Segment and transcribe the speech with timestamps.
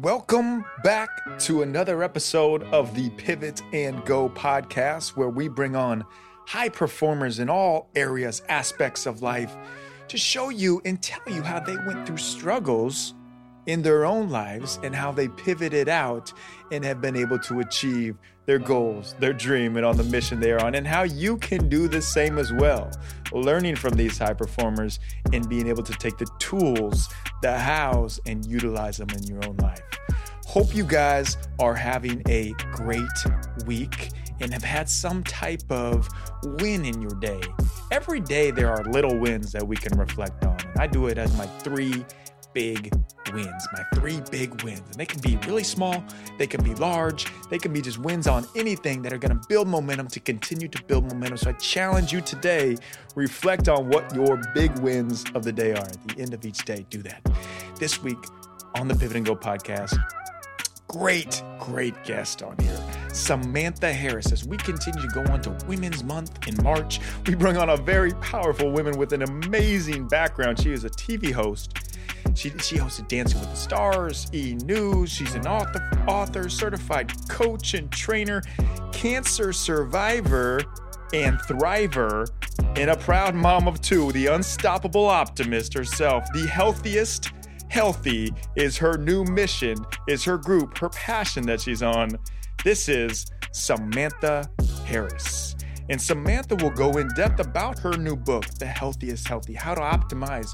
[0.00, 1.08] Welcome back
[1.40, 6.04] to another episode of the Pivot and Go podcast, where we bring on
[6.48, 9.54] high performers in all areas, aspects of life
[10.08, 13.14] to show you and tell you how they went through struggles
[13.66, 16.32] in their own lives and how they pivoted out
[16.70, 18.16] and have been able to achieve
[18.46, 21.68] their goals, their dream, and on the mission they are on, and how you can
[21.68, 22.90] do the same as well.
[23.32, 25.00] Learning from these high performers
[25.32, 27.08] and being able to take the tools,
[27.40, 29.82] the hows, and utilize them in your own life.
[30.46, 33.08] Hope you guys are having a great
[33.66, 34.10] week
[34.40, 36.08] and have had some type of
[36.60, 37.40] win in your day.
[37.90, 40.56] Every day, there are little wins that we can reflect on.
[40.60, 42.04] And I do it as my three
[42.54, 42.94] big
[43.32, 44.80] wins, my three big wins.
[44.80, 46.02] And they can be really small,
[46.38, 49.48] they can be large, they can be just wins on anything that are going to
[49.48, 51.36] build momentum to continue to build momentum.
[51.38, 52.76] So I challenge you today,
[53.14, 55.78] reflect on what your big wins of the day are.
[55.78, 57.26] At the end of each day, do that.
[57.78, 58.18] This week
[58.76, 59.98] on the Pivot and Go podcast,
[60.88, 62.93] great, great guest on here.
[63.14, 64.32] Samantha Harris.
[64.32, 67.76] As we continue to go on to Women's Month in March, we bring on a
[67.76, 70.60] very powerful woman with an amazing background.
[70.60, 71.78] She is a TV host
[72.34, 75.10] she, she hosted Dancing with the Stars, E News.
[75.10, 78.42] She's an author, author, certified coach and trainer,
[78.92, 80.60] cancer survivor,
[81.12, 82.28] and thriver,
[82.76, 87.30] and a proud mom of two, the unstoppable optimist herself, the healthiest.
[87.68, 89.76] Healthy is her new mission,
[90.06, 92.10] is her group, her passion that she's on.
[92.64, 94.48] This is Samantha
[94.86, 95.54] Harris.
[95.90, 99.82] And Samantha will go in depth about her new book, The Healthiest Healthy How to
[99.82, 100.50] Optimize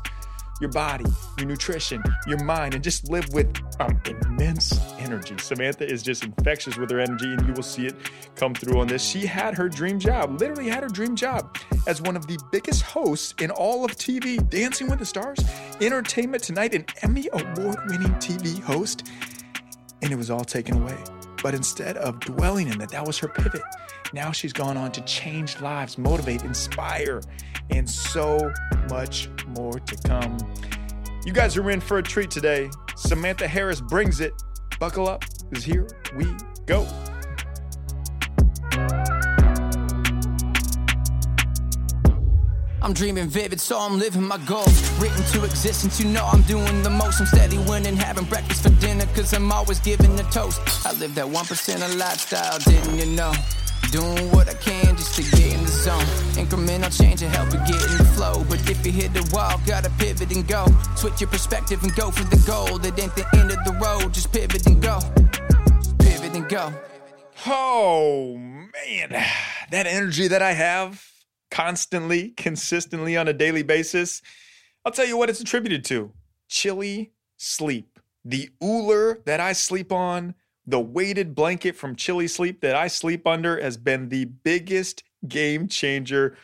[0.61, 1.05] your body,
[1.39, 5.37] your nutrition, your mind, and just live with um, immense energy.
[5.39, 7.95] Samantha is just infectious with her energy, and you will see it
[8.35, 9.05] come through on this.
[9.05, 12.83] She had her dream job, literally had her dream job as one of the biggest
[12.83, 15.39] hosts in all of TV, Dancing with the Stars,
[15.81, 19.09] Entertainment Tonight, an Emmy award winning TV host.
[20.03, 20.97] And it was all taken away.
[21.43, 23.63] But instead of dwelling in that, that was her pivot.
[24.13, 27.21] Now she's gone on to change lives, motivate, inspire,
[27.71, 28.53] and so
[28.89, 30.37] much more to come.
[31.25, 32.71] You guys are in for a treat today.
[32.97, 34.33] Samantha Harris brings it.
[34.79, 36.27] Buckle up, because here we
[36.67, 36.87] go.
[42.83, 44.91] I'm dreaming vivid, so I'm living my goals.
[44.99, 47.21] Written to existence, you know I'm doing the most.
[47.21, 50.61] I'm steady winning, having breakfast for dinner, cause I'm always giving a toast.
[50.87, 53.33] I live that 1% of lifestyle, didn't you know?
[53.93, 56.05] Doing what I can just to get in the zone.
[56.35, 58.45] Incremental change to help you get in the flow.
[58.49, 60.65] But if you hit the wall, gotta pivot and go.
[60.97, 62.79] Switch your perspective and go for the goal.
[62.79, 65.01] That ain't the end of the road, just pivot and go.
[65.99, 66.73] Pivot and go.
[67.47, 69.25] Oh, man.
[69.71, 71.10] That energy that I have
[71.51, 74.23] constantly, consistently on a daily basis,
[74.85, 76.13] I'll tell you what it's attributed to
[76.49, 77.99] chili sleep.
[78.25, 80.35] The Ooler that I sleep on
[80.67, 85.69] the weighted blanket from Chili Sleep that I sleep under has been the biggest game
[85.69, 86.37] changer,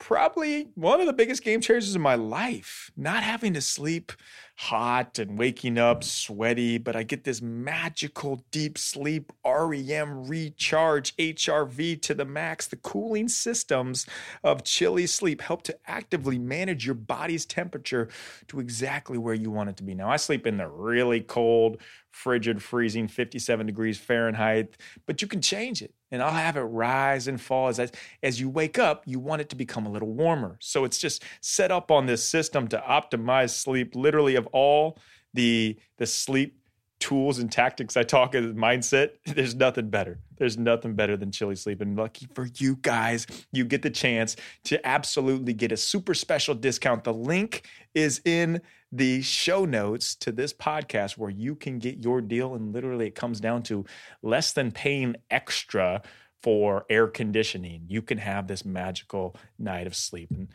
[0.00, 2.90] probably one of the biggest game changers in my life.
[2.96, 4.12] Not having to sleep
[4.58, 12.02] hot and waking up sweaty, but I get this magical deep sleep, REM recharge, HRV
[12.02, 12.66] to the max.
[12.66, 14.04] The cooling systems
[14.42, 18.08] of Chili Sleep help to actively manage your body's temperature
[18.48, 19.94] to exactly where you want it to be.
[19.94, 21.80] Now, I sleep in the really cold,
[22.10, 24.76] frigid, freezing 57 degrees Fahrenheit,
[25.06, 27.92] but you can change it and I'll have it rise and fall as
[28.22, 29.02] as you wake up.
[29.06, 32.26] You want it to become a little warmer, so it's just set up on this
[32.26, 33.94] system to optimize sleep.
[33.94, 34.98] Literally, of all
[35.34, 36.58] the the sleep
[37.00, 40.18] tools and tactics I talk as mindset, there's nothing better.
[40.36, 41.80] There's nothing better than Chili Sleep.
[41.80, 46.54] And lucky for you guys, you get the chance to absolutely get a super special
[46.54, 47.04] discount.
[47.04, 52.20] The link is in the show notes to this podcast where you can get your
[52.20, 52.54] deal.
[52.54, 53.84] And literally, it comes down to
[54.22, 56.02] less than paying extra
[56.42, 57.84] for air conditioning.
[57.88, 60.30] You can have this magical night of sleep.
[60.30, 60.48] And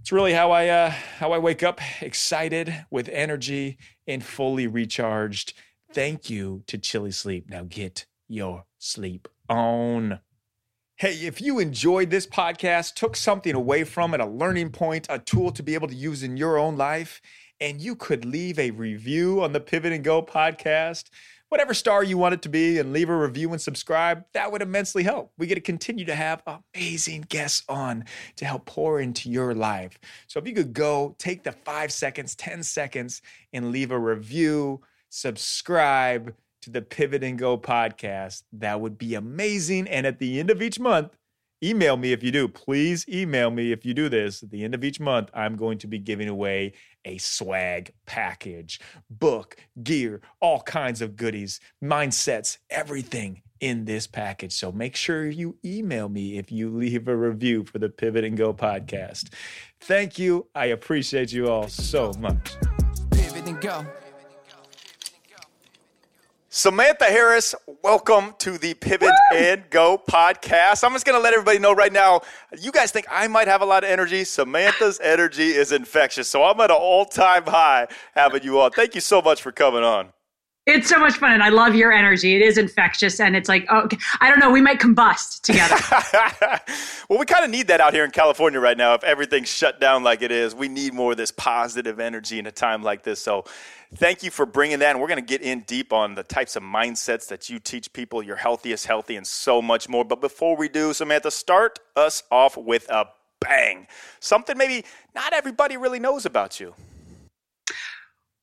[0.00, 5.54] it's really how I uh, how I wake up excited with energy and fully recharged.
[5.92, 7.50] Thank you to Chili Sleep.
[7.50, 10.20] Now get your sleep on.
[10.98, 15.18] Hey, if you enjoyed this podcast, took something away from it, a learning point, a
[15.18, 17.20] tool to be able to use in your own life,
[17.60, 21.10] and you could leave a review on the Pivot and Go podcast,
[21.48, 24.62] whatever star you want it to be, and leave a review and subscribe, that would
[24.62, 25.32] immensely help.
[25.38, 26.42] We get to continue to have
[26.74, 28.04] amazing guests on
[28.36, 29.98] to help pour into your life.
[30.26, 33.22] So if you could go, take the five seconds, 10 seconds,
[33.52, 39.86] and leave a review, subscribe to the Pivot and Go podcast, that would be amazing.
[39.88, 41.16] And at the end of each month,
[41.62, 42.48] email me if you do.
[42.48, 44.42] Please email me if you do this.
[44.42, 46.72] At the end of each month, I'm going to be giving away
[47.04, 54.52] a swag package, book, gear, all kinds of goodies, mindsets, everything in this package.
[54.52, 58.36] So make sure you email me if you leave a review for the Pivot and
[58.36, 59.32] Go podcast.
[59.80, 60.48] Thank you.
[60.54, 62.56] I appreciate you all so much.
[63.10, 63.86] Pivot and go.
[66.56, 69.36] Samantha Harris, welcome to the Pivot Woo!
[69.36, 70.84] and Go podcast.
[70.84, 72.22] I'm just going to let everybody know right now.
[72.58, 74.24] You guys think I might have a lot of energy.
[74.24, 76.28] Samantha's energy is infectious.
[76.28, 78.70] So I'm at an all time high having you on.
[78.70, 80.14] Thank you so much for coming on.
[80.66, 82.34] It's so much fun, and I love your energy.
[82.34, 83.88] It is infectious, and it's like, oh,
[84.20, 85.76] I don't know, we might combust together.
[87.08, 88.94] well, we kind of need that out here in California right now.
[88.94, 92.46] If everything's shut down like it is, we need more of this positive energy in
[92.48, 93.22] a time like this.
[93.22, 93.44] So,
[93.94, 94.90] thank you for bringing that.
[94.90, 97.92] And we're going to get in deep on the types of mindsets that you teach
[97.92, 100.04] people, your healthiest healthy, and so much more.
[100.04, 103.06] But before we do, Samantha, start us off with a
[103.40, 103.86] bang.
[104.18, 104.84] Something maybe
[105.14, 106.74] not everybody really knows about you.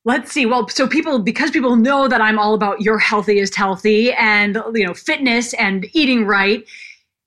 [0.06, 0.46] Let's see.
[0.46, 4.86] Well, so people, because people know that I'm all about your healthiest healthy and, you
[4.86, 6.66] know, fitness and eating right,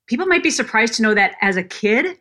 [0.07, 2.19] people might be surprised to know that as a kid,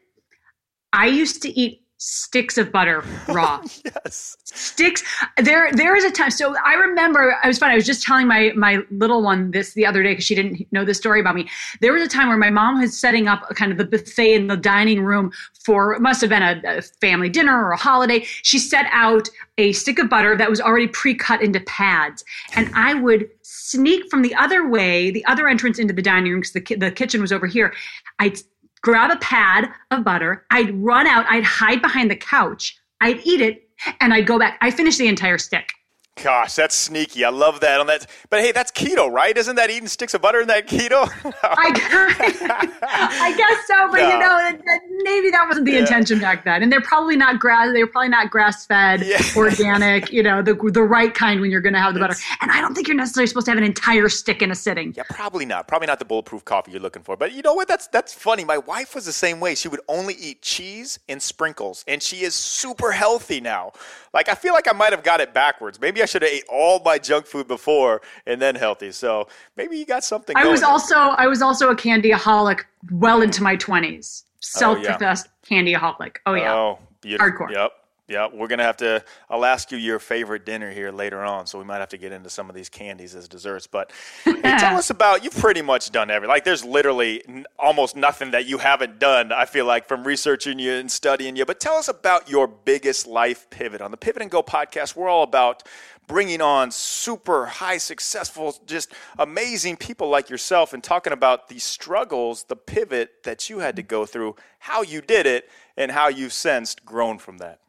[0.94, 3.62] I used to eat sticks of butter raw.
[3.86, 4.38] yes.
[4.44, 5.04] Sticks.
[5.38, 6.32] There there is a time.
[6.32, 7.72] So I remember I was fun.
[7.72, 10.68] I was just telling my my little one this the other day because she didn't
[10.72, 11.50] know the story about me.
[11.82, 14.48] There was a time where my mom was setting up kind of the buffet in
[14.48, 15.32] the dining room
[15.64, 18.20] for it must have been a, a family dinner or a holiday.
[18.44, 22.24] She set out a stick of butter that was already pre-cut into pads.
[22.56, 26.42] And I would sneak from the other way, the other entrance into the dining room
[26.42, 27.74] because the, ki- the kitchen was over here.
[28.20, 28.40] I'd
[28.86, 30.46] grab a pad of butter.
[30.52, 31.26] I'd run out.
[31.28, 32.78] I'd hide behind the couch.
[33.02, 33.68] I'd eat it
[34.00, 34.60] and I'd go back.
[34.62, 35.74] I finished the entire stick.
[36.24, 37.26] Gosh, that's sneaky.
[37.26, 38.08] I love that on that.
[38.30, 39.38] But hey, that's keto, right?
[39.38, 41.10] Isn't that eating sticks of butter in that keto?
[41.44, 44.10] I, I, guess so, but no.
[44.10, 44.64] you know,
[45.04, 45.80] maybe that wasn't the yeah.
[45.80, 46.64] intention back then.
[46.64, 47.74] And they're probably not grass.
[47.74, 49.22] They're probably not grass fed, yeah.
[49.36, 50.10] organic.
[50.10, 52.38] You know, the the right kind when you're going to have the it's, butter.
[52.42, 54.94] And I don't think you're necessarily supposed to have an entire stick in a sitting.
[54.96, 55.68] Yeah, probably not.
[55.68, 57.18] Probably not the bulletproof coffee you're looking for.
[57.18, 57.68] But you know what?
[57.68, 58.46] That's that's funny.
[58.46, 59.54] My wife was the same way.
[59.54, 63.74] She would only eat cheese and sprinkles, and she is super healthy now.
[64.16, 65.80] Like I feel like I might have got it backwards.
[65.80, 68.94] Maybe I should have ate all my junk food before and then healthy.
[68.94, 69.28] So
[69.58, 70.36] maybe you got something.
[70.38, 70.70] I was there.
[70.70, 74.24] also I was also a candyaholic well into my twenties.
[74.40, 75.62] Self-professed oh, yeah.
[75.62, 76.16] candyaholic.
[76.26, 76.54] Oh yeah.
[76.54, 77.30] Oh, beautiful.
[77.30, 77.52] Hardcore.
[77.52, 77.72] Yep.
[78.08, 79.04] Yeah, we're gonna have to.
[79.32, 82.12] I'll ask you your favorite dinner here later on, so we might have to get
[82.12, 83.66] into some of these candies as desserts.
[83.66, 83.92] But
[84.24, 85.24] hey, tell us about.
[85.24, 86.30] You've pretty much done everything.
[86.30, 89.32] Like, there's literally n- almost nothing that you haven't done.
[89.32, 91.46] I feel like from researching you and studying you.
[91.46, 94.96] But tell us about your biggest life pivot on the Pivot and Go podcast.
[94.96, 95.64] We're all about
[96.06, 102.44] bringing on super high, successful, just amazing people like yourself, and talking about the struggles,
[102.44, 106.34] the pivot that you had to go through, how you did it, and how you've
[106.34, 107.60] since grown from that.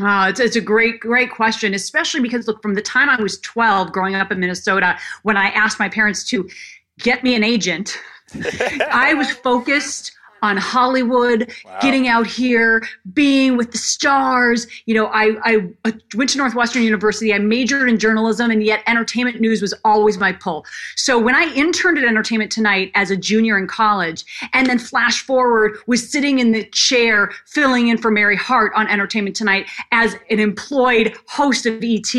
[0.00, 3.40] Oh, it's, it's a great, great question, especially because look, from the time I was
[3.40, 6.48] 12 growing up in Minnesota, when I asked my parents to
[7.00, 7.98] get me an agent,
[8.92, 10.12] I was focused
[10.42, 11.78] on Hollywood, wow.
[11.80, 14.66] getting out here, being with the stars.
[14.86, 17.32] You know, I, I went to Northwestern University.
[17.32, 20.64] I majored in journalism, and yet entertainment news was always my pull.
[20.96, 25.22] So when I interned at Entertainment Tonight as a junior in college, and then flash
[25.22, 30.14] forward, was sitting in the chair filling in for Mary Hart on Entertainment Tonight as
[30.30, 32.14] an employed host of ET,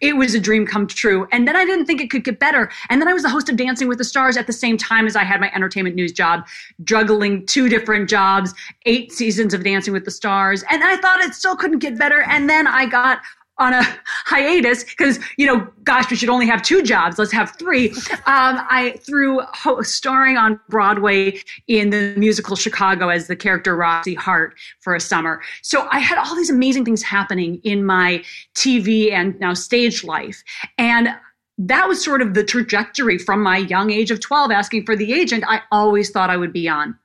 [0.00, 1.26] it was a dream come true.
[1.32, 2.70] And then I didn't think it could get better.
[2.90, 5.06] And then I was the host of Dancing with the Stars at the same time
[5.06, 6.46] as I had my entertainment news job,
[6.84, 8.54] juggling two different jobs,
[8.86, 10.64] eight seasons of Dancing with the Stars.
[10.70, 12.22] And I thought it still couldn't get better.
[12.22, 13.20] And then I got
[13.58, 13.82] on a
[14.24, 17.90] hiatus because you know gosh we should only have two jobs let's have three
[18.24, 19.42] um, i through
[19.82, 25.42] starring on broadway in the musical chicago as the character roxy hart for a summer
[25.60, 30.42] so i had all these amazing things happening in my tv and now stage life
[30.78, 31.10] and
[31.58, 35.12] that was sort of the trajectory from my young age of 12 asking for the
[35.12, 36.96] agent i always thought i would be on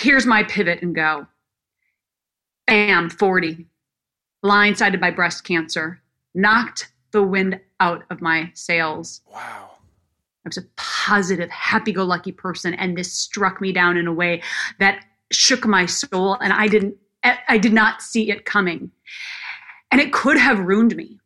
[0.00, 1.26] here's my pivot and go.
[2.66, 3.66] Bam, 40.
[4.44, 6.00] Blindsided by breast cancer.
[6.34, 9.20] Knocked the wind out of my sails.
[9.32, 9.70] Wow.
[10.44, 14.12] I was a positive, happy go lucky person, and this struck me down in a
[14.12, 14.42] way
[14.78, 16.96] that shook my soul, and I didn't,
[17.48, 18.90] I did not see it coming.
[19.90, 21.18] And it could have ruined me.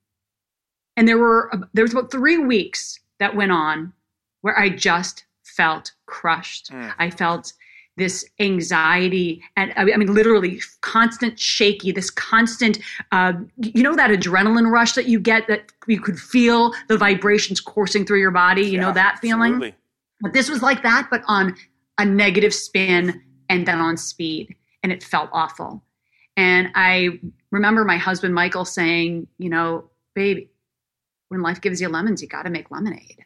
[0.96, 3.92] And there were, there was about three weeks that went on
[4.40, 6.72] where I just felt crushed.
[6.72, 6.94] Mm.
[6.98, 7.52] I felt
[7.96, 12.78] this anxiety and I mean literally constant shaky, this constant,
[13.12, 17.60] uh, you know, that adrenaline rush that you get that you could feel the vibrations
[17.60, 18.62] coursing through your body.
[18.62, 19.54] You yeah, know that feeling.
[19.54, 19.74] Absolutely.
[20.20, 21.54] But this was like that, but on
[21.98, 24.54] a negative spin and then on speed.
[24.82, 25.82] And it felt awful.
[26.36, 27.20] And I
[27.50, 30.48] remember my husband, Michael, saying, you know, babe,
[31.28, 33.24] when life gives you lemons, you got to make lemonade.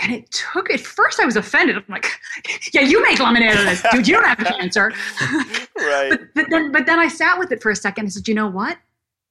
[0.00, 1.76] And it took, at first I was offended.
[1.76, 2.06] I'm like,
[2.74, 4.06] yeah, you make lemonade out of this, dude.
[4.06, 4.92] You don't have cancer.
[5.78, 6.10] right.
[6.10, 8.06] but, but, then, but then I sat with it for a second.
[8.06, 8.78] I said, you know what?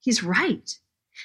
[0.02, 0.78] He's right.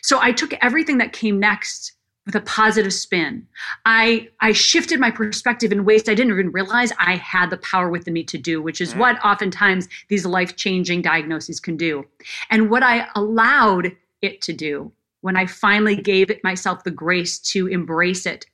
[0.02, 1.92] So I took everything that came next
[2.26, 3.47] with a positive spin.
[3.87, 7.88] I I shifted my perspective in ways I didn't even realize I had the power
[7.88, 8.99] within me to do, which is mm.
[8.99, 12.04] what oftentimes these life-changing diagnoses can do.
[12.50, 14.92] And what I allowed it to do
[15.23, 18.47] when I finally gave it myself the grace to embrace it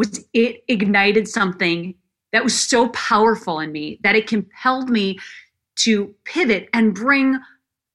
[0.00, 1.94] was it ignited something
[2.32, 5.18] that was so powerful in me that it compelled me
[5.76, 7.38] to pivot and bring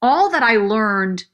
[0.04, 1.26] all that I learned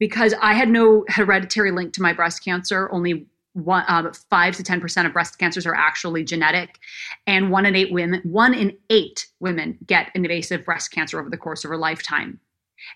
[0.00, 2.90] because I had no hereditary link to my breast cancer.
[2.90, 6.80] Only one, uh, five to ten percent of breast cancers are actually genetic,
[7.28, 11.36] and one in eight women, one in eight women get invasive breast cancer over the
[11.36, 12.40] course of her lifetime.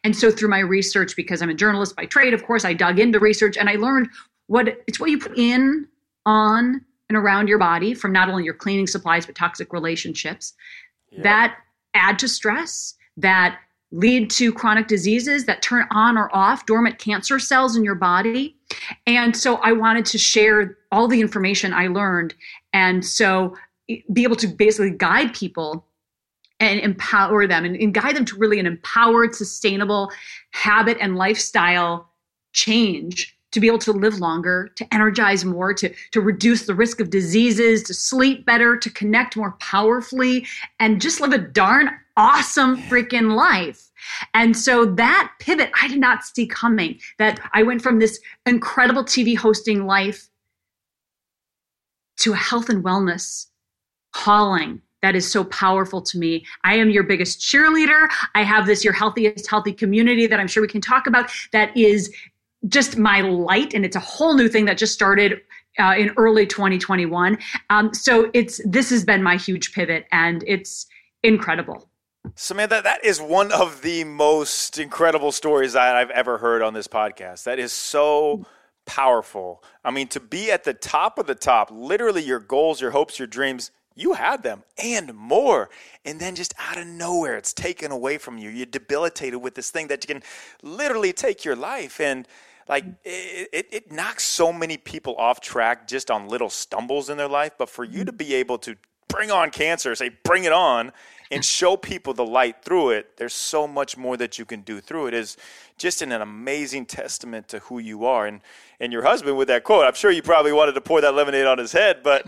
[0.02, 2.99] And so, through my research, because I'm a journalist by trade, of course, I dug
[2.99, 4.09] into research and I learned
[4.49, 5.87] what it's what you put in,
[6.26, 10.54] on, and around your body from not only your cleaning supplies but toxic relationships
[11.11, 11.23] yeah.
[11.23, 11.59] that
[11.95, 13.59] add to stress, that
[13.90, 18.57] lead to chronic diseases that turn on or off dormant cancer cells in your body.
[19.07, 22.35] And so I wanted to share all the information I learned.
[22.73, 23.54] And so
[24.12, 25.85] be able to basically guide people
[26.59, 30.11] and empower them and, and guide them to really an empowered, sustainable
[30.52, 32.09] habit and lifestyle
[32.52, 37.00] change to be able to live longer, to energize more, to, to reduce the risk
[37.00, 40.47] of diseases, to sleep better, to connect more powerfully,
[40.80, 43.90] and just live a darn awesome freaking life.
[44.35, 46.99] And so that pivot I did not see coming.
[47.18, 50.28] That I went from this incredible TV hosting life
[52.18, 53.47] to a health and wellness
[54.12, 56.47] calling that is so powerful to me.
[56.64, 58.09] I am your biggest cheerleader.
[58.35, 61.76] I have this your healthiest healthy community that I'm sure we can talk about that
[61.76, 62.14] is
[62.69, 65.40] just my light and it's a whole new thing that just started
[65.78, 67.38] uh, in early 2021
[67.71, 70.87] um, so it's this has been my huge pivot and it's
[71.23, 71.88] incredible
[72.35, 76.87] samantha that is one of the most incredible stories that i've ever heard on this
[76.87, 78.45] podcast that is so
[78.85, 82.90] powerful i mean to be at the top of the top literally your goals your
[82.90, 85.69] hopes your dreams you had them and more.
[86.04, 88.49] And then just out of nowhere, it's taken away from you.
[88.49, 90.23] You're debilitated with this thing that you can
[90.62, 92.00] literally take your life.
[92.00, 92.26] And
[92.69, 97.16] like it, it, it, knocks so many people off track just on little stumbles in
[97.16, 97.52] their life.
[97.59, 98.16] But for you to mm-hmm.
[98.16, 98.76] be able to
[99.09, 100.92] bring on cancer, say bring it on,
[101.31, 104.81] and show people the light through it, there's so much more that you can do
[104.81, 105.14] through it.
[105.14, 105.37] Is
[105.78, 108.26] just an, an amazing testament to who you are.
[108.26, 108.40] And
[108.81, 111.47] and your husband with that quote, I'm sure you probably wanted to pour that lemonade
[111.47, 112.26] on his head, but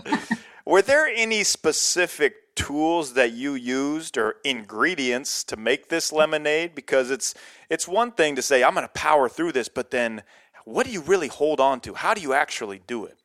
[0.67, 6.75] were there any specific tools that you used or ingredients to make this lemonade?
[6.75, 7.35] Because it's
[7.69, 10.23] it's one thing to say I'm going to power through this but then
[10.65, 11.95] what do you really hold on to?
[11.95, 13.19] How do you actually do it?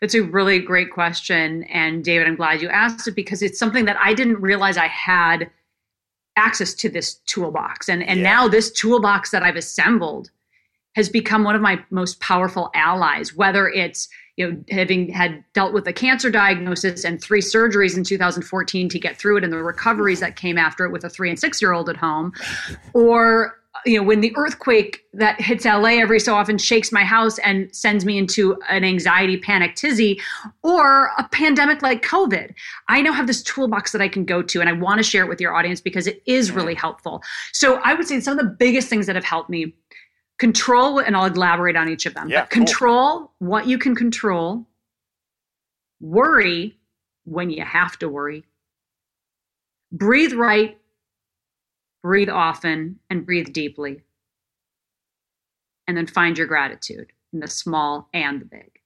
[0.00, 3.84] It's a really great question and David I'm glad you asked it because it's something
[3.86, 5.50] that I didn't realize I had
[6.36, 7.88] access to this toolbox.
[7.88, 8.30] And and yeah.
[8.30, 10.30] now this toolbox that I've assembled
[10.94, 15.72] has become one of my most powerful allies whether it's you know, having had dealt
[15.72, 19.62] with a cancer diagnosis and three surgeries in 2014 to get through it and the
[19.62, 22.32] recoveries that came after it with a three and six year old at home,
[22.94, 27.38] or you know, when the earthquake that hits LA every so often shakes my house
[27.40, 30.20] and sends me into an anxiety panic tizzy,
[30.62, 32.54] or a pandemic like COVID,
[32.88, 35.24] I now have this toolbox that I can go to and I want to share
[35.24, 37.22] it with your audience because it is really helpful.
[37.52, 39.74] So I would say some of the biggest things that have helped me
[40.38, 43.32] control and i'll elaborate on each of them yeah, but control cool.
[43.38, 44.66] what you can control
[46.00, 46.76] worry
[47.24, 48.44] when you have to worry
[49.92, 50.78] breathe right
[52.02, 54.02] breathe often and breathe deeply
[55.86, 58.80] and then find your gratitude in the small and the big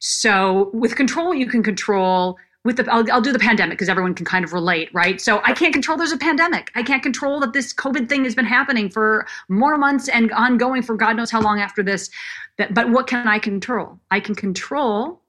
[0.00, 4.14] so with control you can control with the I'll, I'll do the pandemic because everyone
[4.14, 5.20] can kind of relate right?
[5.20, 6.70] So i can't control there's a pandemic.
[6.74, 10.82] I can't control that this covid thing has been happening for more months and ongoing
[10.82, 12.10] for god knows how long after this.
[12.58, 13.98] That, but what can i control?
[14.10, 15.22] I can control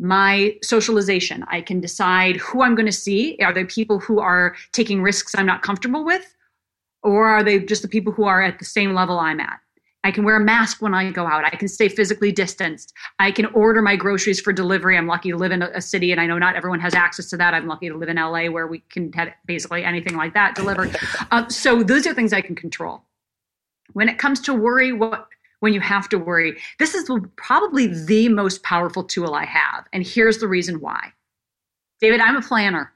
[0.00, 1.44] my socialization.
[1.48, 3.36] I can decide who i'm going to see.
[3.42, 6.34] Are they people who are taking risks i'm not comfortable with?
[7.02, 9.60] Or are they just the people who are at the same level i'm at
[10.04, 11.44] I can wear a mask when I go out.
[11.44, 12.94] I can stay physically distanced.
[13.18, 14.96] I can order my groceries for delivery.
[14.96, 17.36] I'm lucky to live in a, city, and I know not everyone has access to
[17.38, 17.52] that.
[17.52, 20.96] I'm lucky to live in LA where we can have basically anything like that delivered.
[21.30, 23.02] uh, so those are things I can control.
[23.92, 25.28] When it comes to worry, what
[25.60, 30.06] when you have to worry, this is probably the most powerful tool I have, and
[30.06, 31.12] here's the reason why.
[32.00, 32.92] David, I'm a planner.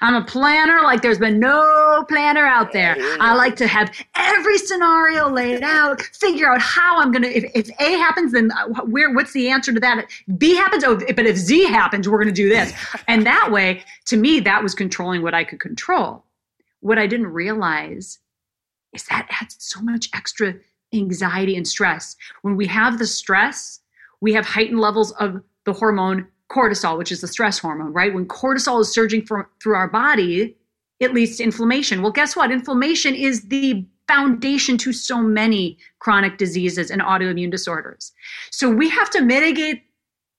[0.00, 2.96] I'm a planner like there's been no planner out there.
[3.20, 7.50] I like to have every scenario laid out, figure out how I'm going to, if,
[7.54, 10.06] if A happens, then uh, where, what's the answer to that?
[10.36, 12.72] B happens, oh, but if Z happens, we're going to do this.
[13.06, 16.24] And that way, to me, that was controlling what I could control.
[16.80, 18.18] What I didn't realize
[18.92, 20.54] is that adds so much extra
[20.92, 22.16] anxiety and stress.
[22.42, 23.80] When we have the stress,
[24.20, 28.12] we have heightened levels of the hormone cortisol, which is the stress hormone, right?
[28.12, 30.56] When cortisol is surging for, through our body,
[31.00, 32.02] it leads to inflammation.
[32.02, 32.50] Well, guess what?
[32.50, 38.12] Inflammation is the foundation to so many chronic diseases and autoimmune disorders.
[38.50, 39.82] So we have to mitigate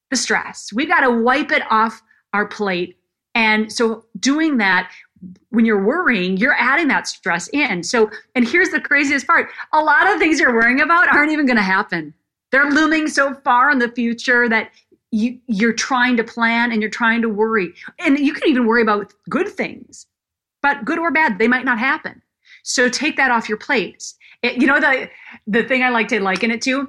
[0.10, 0.74] the stress.
[0.74, 2.02] We've got to wipe it off
[2.34, 2.98] our plate.
[3.36, 4.92] And so doing that,
[5.50, 7.84] when you're worrying, you're adding that stress in.
[7.84, 11.46] So, and here's the craziest part a lot of things you're worrying about aren't even
[11.46, 12.14] going to happen.
[12.52, 14.72] They're looming so far in the future that
[15.12, 17.74] you you're trying to plan and you're trying to worry.
[18.00, 20.06] And you can even worry about good things
[20.62, 22.22] but good or bad they might not happen.
[22.64, 25.10] So take that off your plate it, you know the
[25.48, 26.88] the thing i like to liken it to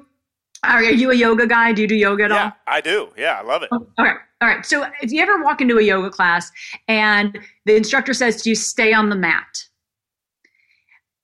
[0.63, 1.73] are you a yoga guy?
[1.73, 2.37] Do you do yoga at all?
[2.37, 3.09] yeah, all i do.
[3.17, 3.69] Yeah i love it.
[3.71, 4.11] Oh, okay.
[4.41, 4.63] All right.
[4.63, 6.51] So if you ever walk into a yoga class
[6.87, 9.65] and the instructor says to you stay on the mat?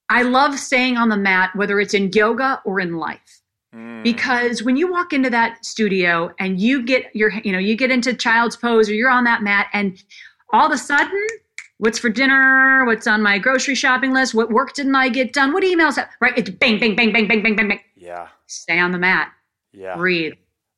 [0.09, 3.36] I love staying on the mat whether it's in yoga or in life
[3.75, 4.03] Mm.
[4.03, 7.91] Because when you walk into that studio and you get your, you know, you get
[7.91, 10.01] into child's pose or you're on that mat and
[10.53, 11.27] all of a sudden,
[11.77, 12.85] what's for dinner?
[12.85, 14.33] What's on my grocery shopping list?
[14.33, 15.53] What work didn't I get done?
[15.53, 15.95] What emails?
[15.95, 16.37] Have, right?
[16.37, 17.81] It's bang, bang, bang, bang, bang, bang, bang, bang.
[17.95, 18.27] Yeah.
[18.47, 19.31] Stay on the mat.
[19.73, 19.95] Yeah.
[19.95, 20.33] Breathe.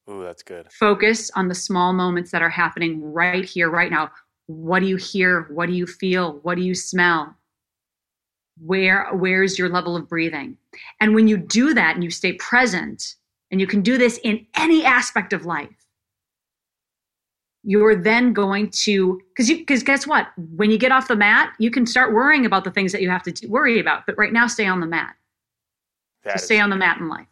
[0.09, 0.71] Ooh, that's good.
[0.71, 4.09] Focus on the small moments that are happening right here, right now.
[4.47, 5.43] What do you hear?
[5.51, 6.39] What do you feel?
[6.41, 7.35] What do you smell?
[8.63, 10.57] Where where's your level of breathing?
[10.99, 13.15] And when you do that and you stay present
[13.51, 15.79] and you can do this in any aspect of life
[17.63, 20.27] you're then going to because you because guess what?
[20.55, 23.09] When you get off the mat you can start worrying about the things that you
[23.09, 24.05] have to worry about.
[24.05, 25.15] But right now stay on the mat.
[26.23, 27.27] That stay on the mat in life.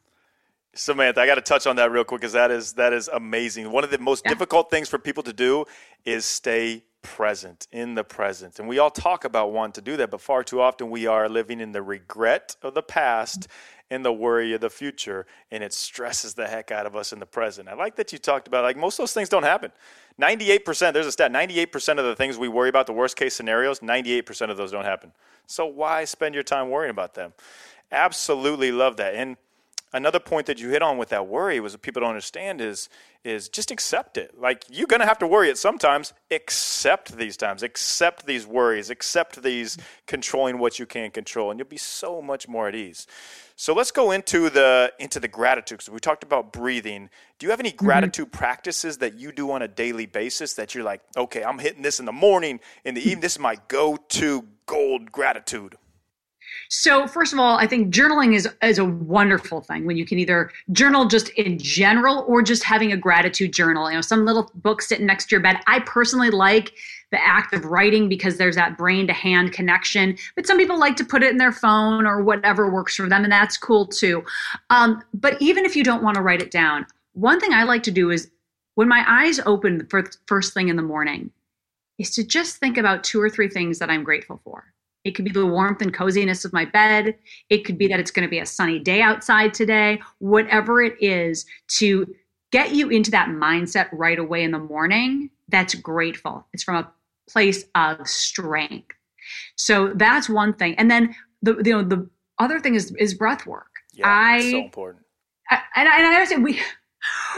[0.74, 3.72] Samantha, I got to touch on that real quick because that is that is amazing.
[3.72, 4.30] One of the most yeah.
[4.30, 5.66] difficult things for people to do
[6.06, 8.60] is stay present, in the present.
[8.60, 11.30] And we all talk about wanting to do that, but far too often we are
[11.30, 13.48] living in the regret of the past
[13.90, 17.20] and the worry of the future, and it stresses the heck out of us in
[17.20, 17.70] the present.
[17.70, 19.72] I like that you talked about like most of those things don't happen.
[20.22, 23.80] 98%, there's a stat, 98% of the things we worry about, the worst case scenarios,
[23.80, 25.14] 98% of those don't happen.
[25.46, 27.34] So why spend your time worrying about them?
[27.92, 29.16] Absolutely love that.
[29.16, 29.38] And
[29.94, 32.90] another point that you hit on with that worry was what people don't understand is
[33.24, 34.40] is just accept it.
[34.40, 36.14] Like you're going to have to worry it sometimes.
[36.32, 37.62] Accept these times.
[37.64, 38.90] Accept these worries.
[38.90, 43.08] Accept these controlling what you can control, and you'll be so much more at ease.
[43.56, 45.82] So let's go into the into the gratitude.
[45.82, 47.10] So we talked about breathing.
[47.40, 47.86] Do you have any mm-hmm.
[47.86, 48.38] gratitude mm-hmm.
[48.38, 52.00] practices that you do on a daily basis that you're like, okay, I'm hitting this
[52.00, 53.22] in the morning, in the evening.
[53.22, 55.78] This is my go-to gold gratitude.
[56.70, 60.20] So first of all, I think journaling is is a wonderful thing when you can
[60.20, 63.90] either journal just in general or just having a gratitude journal.
[63.90, 65.58] You know, some little book sitting next to your bed.
[65.68, 66.74] I personally like
[67.12, 70.18] the act of writing because there's that brain to hand connection.
[70.36, 73.24] But some people like to put it in their phone or whatever works for them,
[73.24, 74.24] and that's cool too.
[74.70, 77.84] Um, but even if you don't want to write it down, one thing I like
[77.84, 78.30] to do is
[78.76, 81.32] when my eyes open the first thing in the morning,
[81.98, 84.66] is to just think about two or three things that I'm grateful for.
[85.04, 87.16] It could be the warmth and coziness of my bed.
[87.50, 90.02] It could be that it's going to be a sunny day outside today.
[90.20, 91.46] Whatever it is
[91.78, 92.14] to
[92.52, 96.46] get you into that mindset right away in the morning, that's grateful.
[96.54, 96.92] It's from a
[97.30, 98.96] place of strength.
[99.56, 100.76] So that's one thing.
[100.76, 103.68] And then the you know the other thing is is breath work.
[103.94, 105.06] Yeah, I, so important.
[105.50, 106.60] I, and, I, and I understand we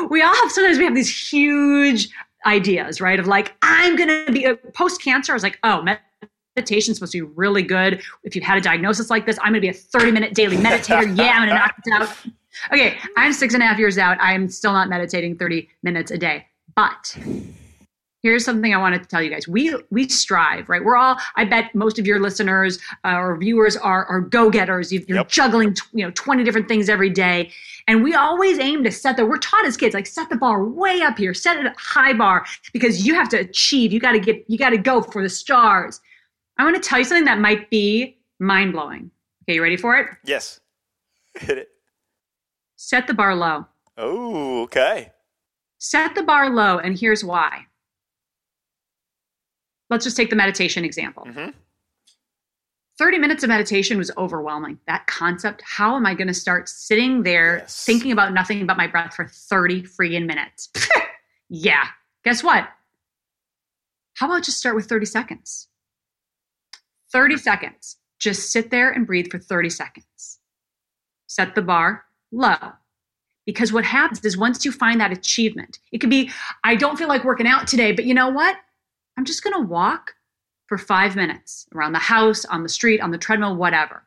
[0.10, 2.10] we all have sometimes we have these huge
[2.46, 3.20] ideas, right?
[3.20, 5.34] Of like I'm going to be post cancer.
[5.34, 5.82] I was like, oh,
[6.56, 8.02] meditation is supposed to be really good.
[8.24, 10.58] If you've had a diagnosis like this, I'm going to be a 30 minute daily
[10.58, 11.18] meditator.
[11.18, 12.10] yeah, I'm going to knock it out.
[12.74, 14.18] Okay, I'm six and a half years out.
[14.20, 16.46] I'm still not meditating 30 minutes a day.
[16.76, 17.18] But
[18.22, 19.48] here's something I wanted to tell you guys.
[19.48, 20.84] We we strive, right?
[20.84, 21.18] We're all.
[21.36, 24.92] I bet most of your listeners uh, or viewers are are go getters.
[24.92, 25.30] You're yep.
[25.30, 27.52] juggling, you know, 20 different things every day,
[27.88, 29.26] and we always aim to set the.
[29.26, 32.14] We're taught as kids like set the bar way up here, set it a high
[32.14, 33.94] bar because you have to achieve.
[33.94, 34.44] You got to get.
[34.48, 36.02] You got to go for the stars.
[36.60, 39.12] I want to tell you something that might be mind blowing.
[39.44, 40.08] Okay, you ready for it?
[40.26, 40.60] Yes.
[41.40, 41.70] Hit it.
[42.76, 43.66] Set the bar low.
[43.98, 45.14] Oh, okay.
[45.78, 47.66] Set the bar low, and here's why.
[49.90, 51.24] Let's just take the meditation example.
[51.24, 51.52] Mm-hmm.
[52.98, 54.78] 30 minutes of meditation was overwhelming.
[54.86, 57.86] That concept, how am I going to start sitting there yes.
[57.86, 60.70] thinking about nothing but my breath for 30 freaking minutes?
[61.50, 61.86] yeah.
[62.26, 62.68] Guess what?
[64.16, 65.69] How about just start with 30 seconds?
[67.12, 67.98] 30 seconds.
[68.20, 70.40] Just sit there and breathe for 30 seconds.
[71.28, 72.58] Set the bar low.
[73.46, 76.30] Because what happens is once you find that achievement, it could be,
[76.64, 78.58] I don't feel like working out today, but you know what?
[79.18, 80.14] I'm just going to walk
[80.68, 84.04] for five minutes around the house, on the street, on the treadmill, whatever.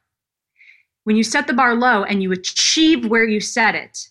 [1.05, 4.09] When you set the bar low and you achieve where you set it,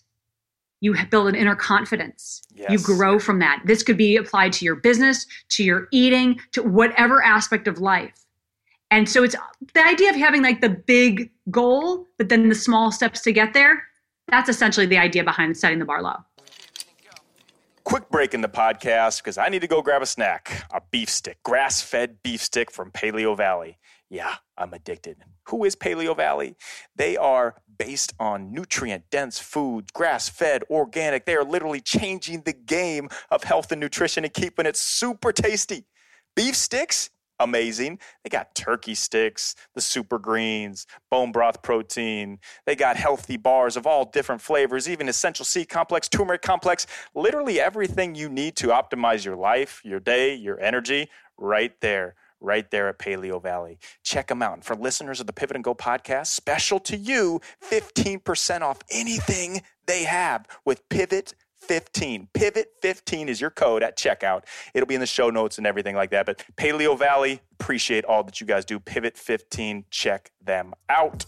[0.82, 2.42] you build an inner confidence.
[2.54, 2.70] Yes.
[2.70, 3.62] You grow from that.
[3.64, 8.21] This could be applied to your business, to your eating, to whatever aspect of life.
[8.92, 9.34] And so it's
[9.72, 13.54] the idea of having like the big goal, but then the small steps to get
[13.54, 13.84] there.
[14.28, 16.16] That's essentially the idea behind setting the bar low.
[17.84, 21.08] Quick break in the podcast because I need to go grab a snack a beef
[21.08, 23.76] stick, grass fed beef stick from Paleovalley.
[24.10, 25.16] Yeah, I'm addicted.
[25.48, 26.56] Who is Paleovalley?
[26.94, 31.24] They are based on nutrient dense foods, grass fed, organic.
[31.24, 35.86] They are literally changing the game of health and nutrition and keeping it super tasty.
[36.36, 37.08] Beef sticks?
[37.42, 37.98] Amazing.
[38.22, 42.38] They got turkey sticks, the super greens, bone broth protein.
[42.66, 47.60] They got healthy bars of all different flavors, even essential C complex, turmeric complex, literally
[47.60, 52.14] everything you need to optimize your life, your day, your energy, right there.
[52.44, 53.78] Right there at Paleovalley.
[54.02, 54.54] Check them out.
[54.54, 59.62] And for listeners of the Pivot and Go podcast, special to you, 15% off anything
[59.86, 62.28] they have with Pivot 15.
[62.34, 64.44] Pivot 15 is your code at checkout.
[64.74, 66.26] It'll be in the show notes and everything like that.
[66.26, 68.80] But Paleovalley, appreciate all that you guys do.
[68.80, 71.24] Pivot 15, check them out.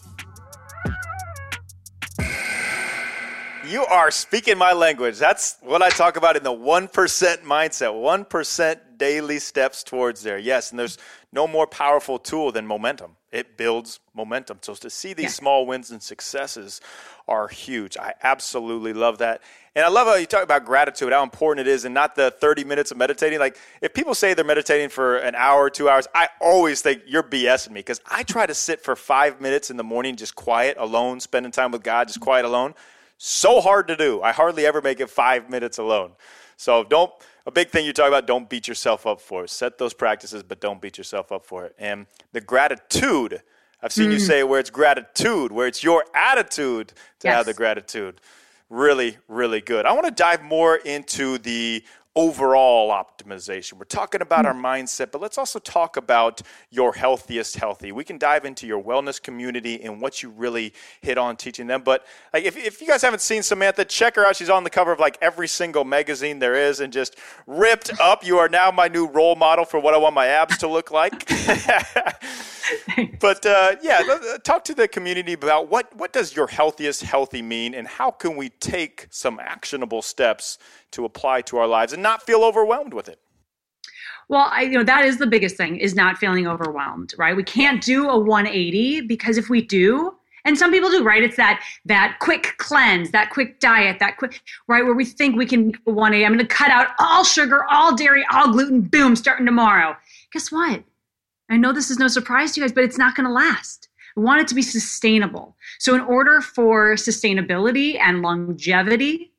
[3.66, 5.18] You are speaking my language.
[5.18, 8.28] That's what I talk about in the 1% mindset.
[8.28, 10.38] 1% daily steps towards there.
[10.38, 10.98] Yes, and there's
[11.32, 13.16] no more powerful tool than momentum.
[13.32, 14.58] It builds momentum.
[14.60, 15.30] So to see these yeah.
[15.30, 16.80] small wins and successes
[17.26, 17.96] are huge.
[17.96, 19.40] I absolutely love that.
[19.74, 22.30] And I love how you talk about gratitude, how important it is, and not the
[22.30, 23.38] 30 minutes of meditating.
[23.38, 27.24] Like, if people say they're meditating for an hour, two hours, I always think you're
[27.24, 30.76] BSing me because I try to sit for five minutes in the morning, just quiet,
[30.78, 32.74] alone, spending time with God, just quiet, alone.
[33.26, 34.20] So hard to do.
[34.20, 36.12] I hardly ever make it five minutes alone.
[36.58, 37.10] So don't,
[37.46, 39.48] a big thing you talk about, don't beat yourself up for it.
[39.48, 41.74] Set those practices, but don't beat yourself up for it.
[41.78, 43.40] And the gratitude,
[43.82, 44.12] I've seen mm.
[44.12, 46.88] you say where it's gratitude, where it's your attitude
[47.20, 47.34] to yes.
[47.34, 48.20] have the gratitude
[48.68, 49.86] really, really good.
[49.86, 51.82] I want to dive more into the
[52.16, 53.74] overall optimization.
[53.74, 54.46] We're talking about hmm.
[54.46, 57.92] our mindset, but let's also talk about your healthiest healthy.
[57.92, 61.82] We can dive into your wellness community and what you really hit on teaching them.
[61.82, 64.36] But like if, if you guys haven't seen Samantha, check her out.
[64.36, 68.24] She's on the cover of like every single magazine there is and just ripped up.
[68.24, 70.90] You are now my new role model for what I want my abs to look
[70.90, 71.28] like.
[73.20, 74.02] but uh, yeah,
[74.42, 78.36] talk to the community about what what does your healthiest healthy mean, and how can
[78.36, 80.58] we take some actionable steps
[80.94, 83.18] to apply to our lives and not feel overwhelmed with it.
[84.28, 87.36] Well, I, you know that is the biggest thing is not feeling overwhelmed, right?
[87.36, 90.14] We can't do a 180 because if we do,
[90.46, 91.22] and some people do, right?
[91.22, 95.46] It's that that quick cleanse, that quick diet, that quick right where we think we
[95.46, 96.24] can 180.
[96.24, 98.80] I'm going to cut out all sugar, all dairy, all gluten.
[98.80, 99.94] Boom, starting tomorrow.
[100.32, 100.82] Guess what?
[101.50, 103.88] I know this is no surprise to you guys, but it's not going to last.
[104.16, 105.56] We want it to be sustainable.
[105.78, 109.32] So, in order for sustainability and longevity,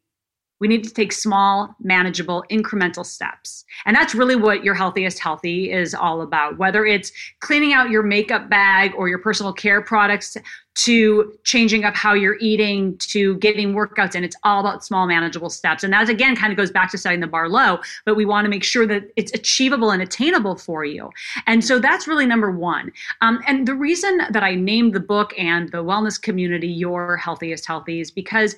[0.60, 3.66] we need to take small, manageable, incremental steps.
[3.86, 6.58] And that's really what your healthiest healthy is all about.
[6.58, 10.38] Whether it's cleaning out your makeup bag or your personal care products
[10.76, 15.50] to changing up how you're eating to getting workouts in, it's all about small, manageable
[15.50, 15.84] steps.
[15.84, 18.46] And that again kind of goes back to setting the bar low, but we want
[18.46, 21.10] to make sure that it's achievable and attainable for you.
[21.48, 22.92] And so that's really number one.
[23.22, 27.66] Um, and the reason that I named the book and the wellness community Your Healthiest
[27.66, 28.56] Healthy is because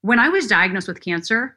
[0.00, 1.56] when I was diagnosed with cancer,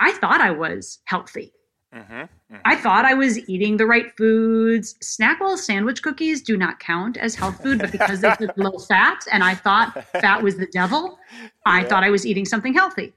[0.00, 1.52] I thought I was healthy.
[1.94, 2.56] Mm-hmm, mm-hmm.
[2.64, 4.96] I thought I was eating the right foods.
[5.00, 9.44] Snapple sandwich cookies do not count as health food, but because they're low fat, and
[9.44, 11.18] I thought fat was the devil,
[11.66, 11.88] I yeah.
[11.88, 13.12] thought I was eating something healthy.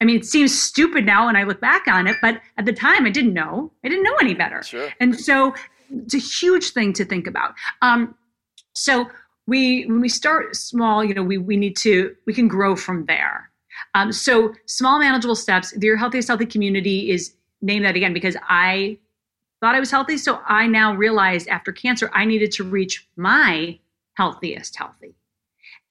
[0.00, 2.72] I mean, it seems stupid now when I look back on it, but at the
[2.72, 3.72] time I didn't know.
[3.84, 4.62] I didn't know any better.
[4.62, 4.88] Sure.
[5.00, 5.54] And so
[5.90, 7.54] it's a huge thing to think about.
[7.82, 8.14] Um,
[8.74, 9.10] so
[9.46, 13.06] we when we start small, you know, we we need to we can grow from
[13.06, 13.50] there.
[13.94, 15.74] Um, so small manageable steps.
[15.80, 18.98] Your healthiest healthy community is named that again because I
[19.60, 20.16] thought I was healthy.
[20.16, 23.78] So I now realized after cancer, I needed to reach my
[24.14, 25.14] healthiest healthy.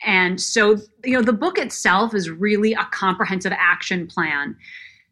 [0.06, 4.56] And so, you know, the book itself is really a comprehensive action plan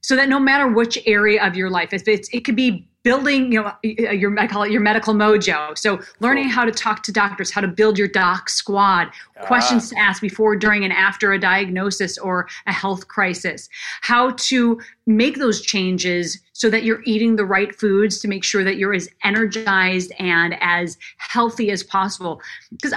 [0.02, 3.52] so that no matter which area of your life, if it's, it could be building
[3.52, 5.78] you know your i call it your medical mojo.
[5.78, 6.54] So learning cool.
[6.54, 9.12] how to talk to doctors how to build your doc squad.
[9.40, 9.46] Ah.
[9.46, 13.70] questions to ask before during and after a diagnosis or a health crisis.
[14.02, 18.64] How to make those changes so that you're eating the right foods to make sure
[18.64, 22.42] that you're as energized and as healthy as possible.
[22.72, 22.94] Because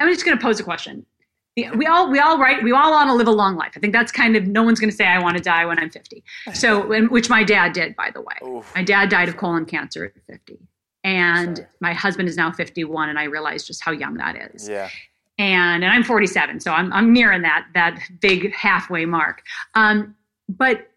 [0.00, 1.06] i'm just going to pose a question
[1.56, 3.72] we all we all right we all want to live a long life.
[3.76, 5.78] I think that's kind of no one's going to say i want to die when
[5.78, 8.34] i'm 50 so which my dad did by the way.
[8.44, 8.72] Oof.
[8.74, 10.58] my dad died of colon cancer at 50
[11.04, 11.68] and Sorry.
[11.80, 14.68] my husband is now 51 and i realize just how young that is.
[14.68, 14.88] Yeah.
[15.38, 19.42] And, and i'm 47 so i'm, I'm nearing that that big halfway mark.
[19.74, 20.16] Um,
[20.48, 20.88] but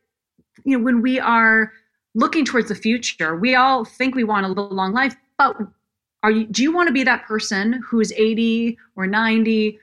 [0.63, 1.73] you know when we are
[2.13, 5.57] looking towards the future we all think we want to live a long life but
[6.23, 9.79] are you do you want to be that person who's 80 or 90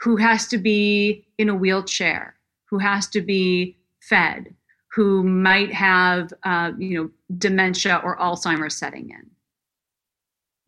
[0.00, 4.54] who has to be in a wheelchair, who has to be fed,
[4.92, 9.30] who might have, uh, you know, dementia or Alzheimer's setting in?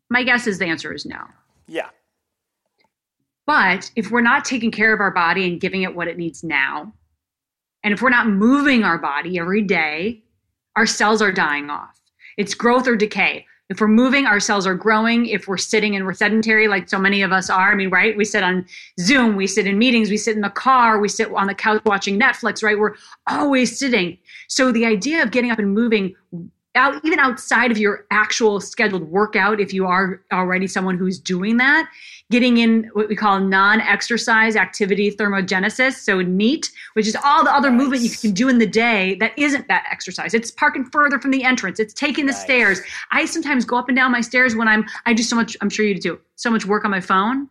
[0.09, 1.21] My guess is the answer is no.
[1.67, 1.89] Yeah.
[3.45, 6.43] But if we're not taking care of our body and giving it what it needs
[6.43, 6.93] now,
[7.83, 10.23] and if we're not moving our body every day,
[10.75, 11.99] our cells are dying off.
[12.37, 15.27] It's growth or decay if we're moving our cells are growing.
[15.27, 18.17] If we're sitting and we're sedentary like so many of us are i mean right?
[18.17, 18.65] We sit on
[18.99, 21.81] zoom we sit in meetings we sit in the car we sit on the couch
[21.85, 22.77] watching netflix right?
[22.77, 22.95] We're
[23.27, 24.17] always sitting.
[24.47, 26.15] So the idea of getting up and moving
[26.75, 31.57] out even outside of your actual scheduled workout if you are already someone who's doing
[31.57, 31.89] that
[32.31, 37.69] getting in what we call non-exercise activity thermogenesis so neat which is all the other
[37.69, 37.79] nice.
[37.79, 41.31] movement you can do in the day that isn't that exercise it's parking further from
[41.31, 42.41] the entrance it's taking the nice.
[42.41, 45.57] stairs i sometimes go up and down my stairs when i'm i do so much
[45.61, 47.49] i'm sure you do so much work on my phone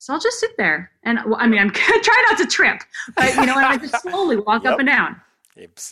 [0.00, 2.82] so I'll just sit there, and I mean, I'm trying not to trip,
[3.16, 4.74] but you know, and I just slowly walk yep.
[4.74, 5.20] up and down.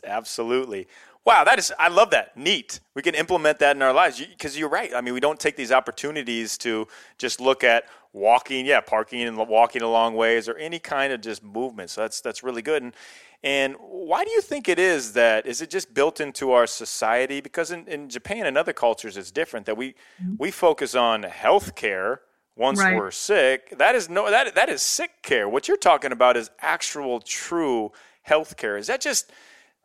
[0.04, 0.86] Absolutely.
[1.26, 2.36] Wow, that is, I love that.
[2.36, 2.78] Neat.
[2.94, 4.94] We can implement that in our lives because you're right.
[4.94, 6.86] I mean, we don't take these opportunities to
[7.18, 11.20] just look at walking, yeah, parking and walking a long ways or any kind of
[11.20, 11.90] just movement.
[11.90, 12.84] So that's, that's really good.
[12.84, 12.94] And,
[13.42, 17.40] and why do you think it is that, is it just built into our society?
[17.40, 20.36] Because in, in Japan and other cultures, it's different that we, mm-hmm.
[20.38, 22.20] we focus on health care
[22.54, 22.96] once right.
[22.96, 23.76] we're sick.
[23.78, 25.48] That is no, that, that is sick care.
[25.48, 27.90] What you're talking about is actual true
[28.22, 28.76] health care.
[28.76, 29.32] Is that just,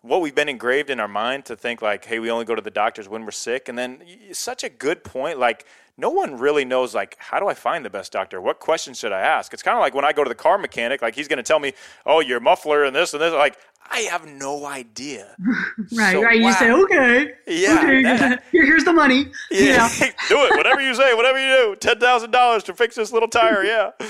[0.02, 2.62] what we've been engraved in our mind to think like, hey, we only go to
[2.62, 3.70] the doctors when we're sick.
[3.70, 5.38] And then such a good point.
[5.38, 5.66] Like,
[5.98, 8.42] no one really knows like how do I find the best doctor?
[8.42, 9.54] What questions should I ask?
[9.54, 11.44] It's kind of like when I go to the car mechanic, like he's going to
[11.44, 11.74] tell me,
[12.06, 13.58] "Oh, your muffler and this and this." Like
[13.89, 15.36] I have no idea.
[15.94, 16.41] right, so, right.
[16.41, 16.48] Wow.
[16.48, 19.89] You say, "Okay, yeah, okay, that, here's the money." Yeah,
[20.30, 20.56] do it.
[20.56, 21.76] Whatever you say, whatever you do.
[21.76, 23.63] Ten thousand dollars to fix this little tire.
[23.63, 23.91] Yeah.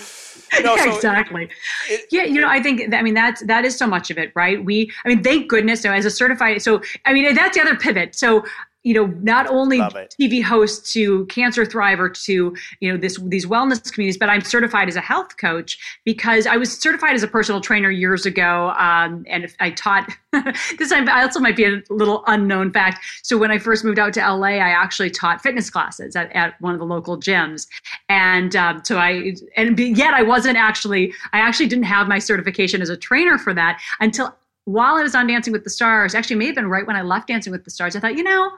[0.64, 1.48] No, so exactly.
[1.90, 4.34] It, yeah, you know, I think I mean that's that is so much of it,
[4.36, 4.64] right?
[4.64, 5.82] We, I mean, thank goodness.
[5.82, 8.16] So as a certified, so I mean that's the other pivot.
[8.16, 8.44] So
[8.84, 13.92] you know not only tv host to cancer thriver to you know this these wellness
[13.92, 17.62] communities but i'm certified as a health coach because i was certified as a personal
[17.62, 20.12] trainer years ago um, and i taught
[20.78, 24.14] this I also might be a little unknown fact so when i first moved out
[24.14, 27.68] to la i actually taught fitness classes at, at one of the local gyms
[28.10, 32.82] and um, so i and yet i wasn't actually i actually didn't have my certification
[32.82, 36.36] as a trainer for that until while I was on Dancing with the Stars, actually,
[36.36, 37.96] may have been right when I left Dancing with the Stars.
[37.96, 38.52] I thought, you know,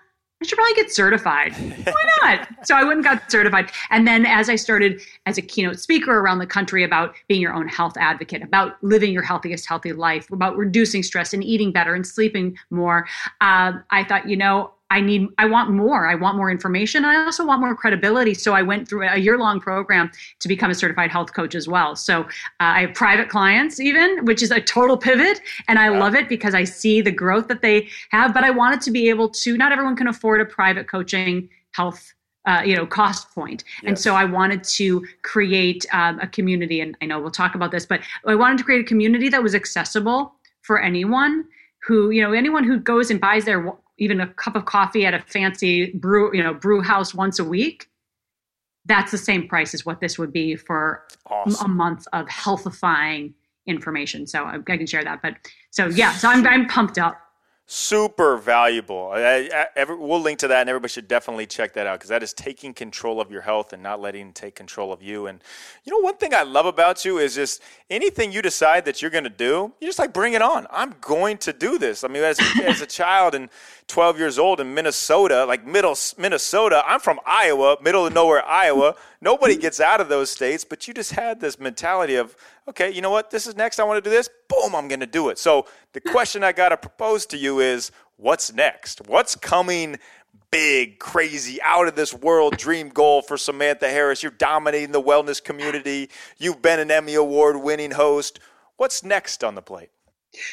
[0.44, 1.54] I should probably get certified.
[1.86, 2.48] Why not?
[2.64, 3.72] so I went and got certified.
[3.92, 7.54] And then as I started as a keynote speaker around the country about being your
[7.54, 11.96] own health advocate, about living your healthiest healthy life, about reducing stress and eating better
[11.96, 13.08] and sleeping more,
[13.40, 16.08] uh, I thought, you know, I need, I want more.
[16.08, 17.04] I want more information.
[17.04, 18.36] I also want more credibility.
[18.36, 21.68] So I went through a year long program to become a certified health coach as
[21.68, 21.96] well.
[21.96, 22.26] So uh,
[22.60, 25.42] I have private clients, even, which is a total pivot.
[25.68, 28.36] And I love it because I see the growth that they have.
[28.36, 32.14] But I wanted to be able to, not everyone can afford a private coaching health
[32.46, 33.88] uh, you know cost point yes.
[33.88, 37.72] and so i wanted to create um, a community and i know we'll talk about
[37.72, 41.46] this but i wanted to create a community that was accessible for anyone
[41.88, 45.14] who you know anyone who goes and buys their even a cup of coffee at
[45.14, 47.90] a fancy brew, you know, brew house once a week,
[48.86, 51.66] that's the same price as what this would be for awesome.
[51.66, 53.34] a month of healthifying
[53.66, 54.28] information.
[54.28, 55.22] So I, I, can share that.
[55.22, 55.36] But
[55.72, 57.18] so yeah, so I'm I'm pumped up
[57.66, 59.12] super valuable.
[59.14, 62.10] I, I, every, we'll link to that, and everybody should definitely check that out because
[62.10, 65.28] that is taking control of your health and not letting take control of you.
[65.28, 65.42] And
[65.84, 69.12] you know, one thing I love about you is just anything you decide that you're
[69.12, 70.68] going to do, you just like bring it on.
[70.72, 72.04] I'm going to do this.
[72.04, 73.50] I mean, as, as a child and
[73.88, 78.96] 12 years old in Minnesota, like middle Minnesota, I'm from Iowa, middle of nowhere, Iowa.
[79.24, 82.36] Nobody gets out of those states, but you just had this mentality of
[82.68, 83.32] okay, you know what?
[83.32, 83.80] This is next.
[83.80, 84.30] I want to do this.
[84.50, 85.40] Boom, I'm going to do it.
[85.40, 89.08] So the question I got to propose to you is what's next?
[89.08, 89.98] What's coming
[90.52, 94.22] big, crazy, out of this world dream goal for Samantha Harris.
[94.22, 96.10] You're dominating the wellness community.
[96.38, 98.40] You've been an Emmy Award winning host.
[98.76, 99.90] What's next on the plate?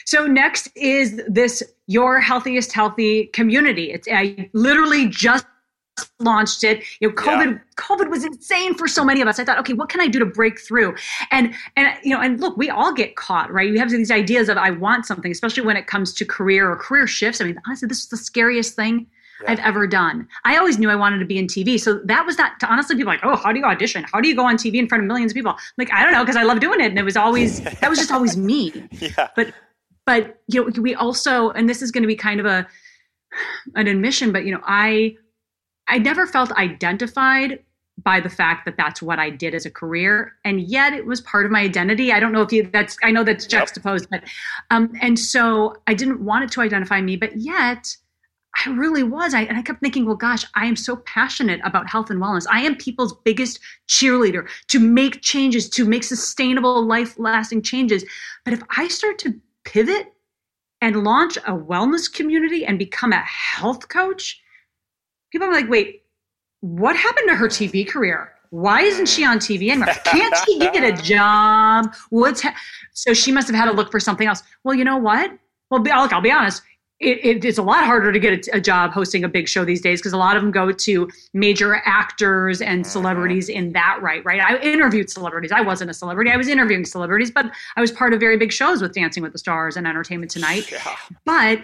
[0.06, 3.90] So next is this your healthiest healthy community.
[3.90, 5.44] It's I literally just
[6.18, 6.82] launched it.
[7.00, 7.58] You know, COVID, yeah.
[7.76, 9.38] COVID was insane for so many of us.
[9.38, 10.94] I thought, okay, what can I do to break through?
[11.30, 13.70] And and you know, and look, we all get caught, right?
[13.70, 16.76] We have these ideas of I want something, especially when it comes to career or
[16.76, 17.40] career shifts.
[17.40, 19.06] I mean, honestly, this is the scariest thing
[19.42, 19.52] yeah.
[19.52, 20.28] I've ever done.
[20.44, 21.78] I always knew I wanted to be in TV.
[21.80, 24.04] So that was not, to honestly, people like, oh, how do you audition?
[24.12, 25.52] How do you go on TV in front of millions of people?
[25.52, 26.86] I'm like, I don't know, because I love doing it.
[26.86, 28.72] And it was always, that was just always me.
[28.92, 29.28] yeah.
[29.36, 29.52] But,
[30.06, 32.66] but, you know, we also, and this is going to be kind of a,
[33.74, 35.16] an admission, but, you know, I,
[35.90, 37.58] I never felt identified
[38.02, 41.20] by the fact that that's what I did as a career, and yet it was
[41.20, 42.12] part of my identity.
[42.12, 44.22] I don't know if you that's I know that's juxtaposed, yep.
[44.22, 44.30] but
[44.74, 47.94] um, and so I didn't want it to identify me, but yet
[48.64, 49.34] I really was.
[49.34, 52.46] I, and I kept thinking, well, gosh, I am so passionate about health and wellness.
[52.50, 58.04] I am people's biggest cheerleader to make changes, to make sustainable, life lasting changes.
[58.44, 60.12] But if I start to pivot
[60.80, 64.40] and launch a wellness community and become a health coach,
[65.30, 66.02] people are like, wait,
[66.60, 68.32] what happened to her TV career?
[68.50, 69.94] Why isn't she on TV anymore?
[70.04, 71.94] Can't she get a job?
[72.10, 72.54] What's ha-?
[72.92, 74.42] so she must have had to look for something else.
[74.64, 75.30] Well, you know what?
[75.70, 76.62] Well, be, I'll, I'll be honest
[77.00, 79.64] it, it, it's a lot harder to get a, a job hosting a big show
[79.64, 82.90] these days because a lot of them go to major actors and mm-hmm.
[82.90, 86.84] celebrities in that right right i interviewed celebrities i wasn't a celebrity i was interviewing
[86.84, 89.86] celebrities but i was part of very big shows with dancing with the stars and
[89.86, 90.96] entertainment tonight yeah.
[91.24, 91.60] but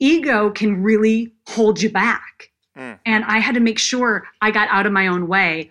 [0.00, 2.50] ego can really hold you back.
[3.06, 5.70] And i had to make sure i got out of my own way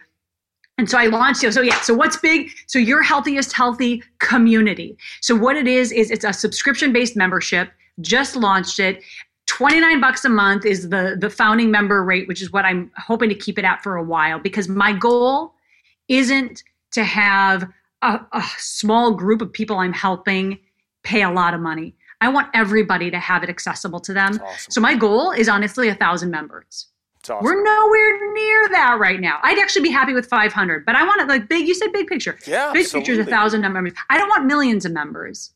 [0.80, 1.54] and so I launched, it.
[1.54, 2.50] so yeah, so what's big?
[2.66, 4.98] So your healthiest healthy community.
[5.22, 7.70] So what it is, is it's a subscription based membership
[8.02, 9.04] just launched it
[9.48, 13.30] 29 bucks a month is the the founding member rate which is what i'm hoping
[13.30, 15.54] to keep it at for a while because my goal
[16.08, 17.70] isn't to have
[18.02, 20.58] a, a small group of people i'm helping
[21.04, 24.72] pay a lot of money i want everybody to have it accessible to them awesome.
[24.72, 26.88] so my goal is honestly a thousand members
[27.30, 27.44] Awesome.
[27.44, 29.40] We're nowhere near that right now.
[29.44, 31.68] I'd actually be happy with 500, but I want it like big.
[31.68, 32.38] You said big picture.
[32.46, 33.94] Yeah, big picture is a thousand members.
[34.10, 35.52] I don't want millions of members.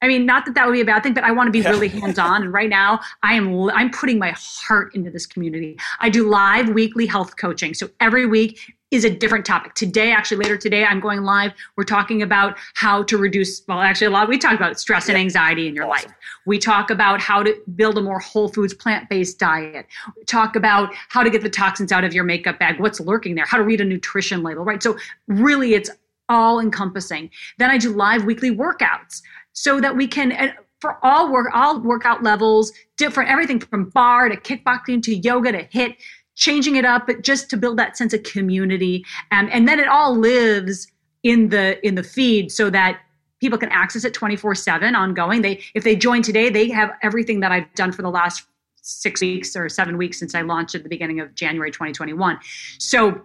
[0.00, 1.60] I mean, not that that would be a bad thing, but I want to be
[1.60, 1.70] yeah.
[1.70, 2.42] really hands on.
[2.42, 5.76] And right now, I am I'm putting my heart into this community.
[6.00, 9.74] I do live weekly health coaching, so every week is a different topic.
[9.74, 11.52] Today, actually, later today, I'm going live.
[11.76, 13.62] We're talking about how to reduce.
[13.66, 15.14] Well, actually, a lot we talk about stress yeah.
[15.14, 16.10] and anxiety in your awesome.
[16.10, 16.18] life.
[16.46, 19.86] We talk about how to build a more whole foods, plant based diet.
[20.16, 22.80] We talk about how to get the toxins out of your makeup bag.
[22.80, 23.46] What's lurking there?
[23.46, 24.64] How to read a nutrition label.
[24.64, 24.82] Right.
[24.82, 25.90] So really, it's
[26.28, 27.30] all encompassing.
[27.58, 29.22] Then I do live weekly workouts
[29.62, 34.36] so that we can for all work all workout levels different everything from barre to
[34.36, 35.96] kickboxing to yoga to HIIT
[36.38, 39.04] changing it up but just to build that sense of community.
[39.30, 40.86] And and then it all lives
[41.24, 43.00] in the in the feed so that
[43.40, 45.42] people can access it 24 7 ongoing.
[45.42, 48.44] They if they join today they have everything that i've done for the last
[48.80, 52.38] six weeks or seven weeks since i launched at the beginning of january 2021
[52.78, 53.20] so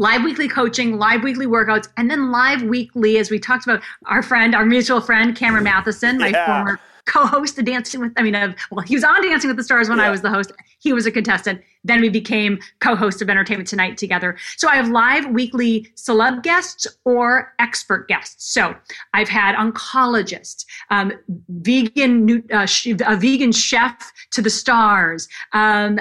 [0.00, 4.22] live weekly coaching, live weekly workouts, and then live weekly, as we talked about, our
[4.22, 6.46] friend, our mutual friend, Cameron Mathison, my yeah.
[6.46, 9.62] former co-host of Dancing with, I mean, uh, well, he was on Dancing with the
[9.62, 10.06] Stars when yeah.
[10.06, 10.52] I was the host.
[10.80, 11.60] He was a contestant.
[11.84, 14.36] Then we became co-hosts of Entertainment Tonight together.
[14.56, 18.52] So I have live weekly celeb guests or expert guests.
[18.52, 18.74] So
[19.14, 21.12] I've had oncologists, um,
[21.48, 22.66] vegan, uh,
[23.06, 25.28] a vegan chef to the stars.
[25.52, 25.98] Um,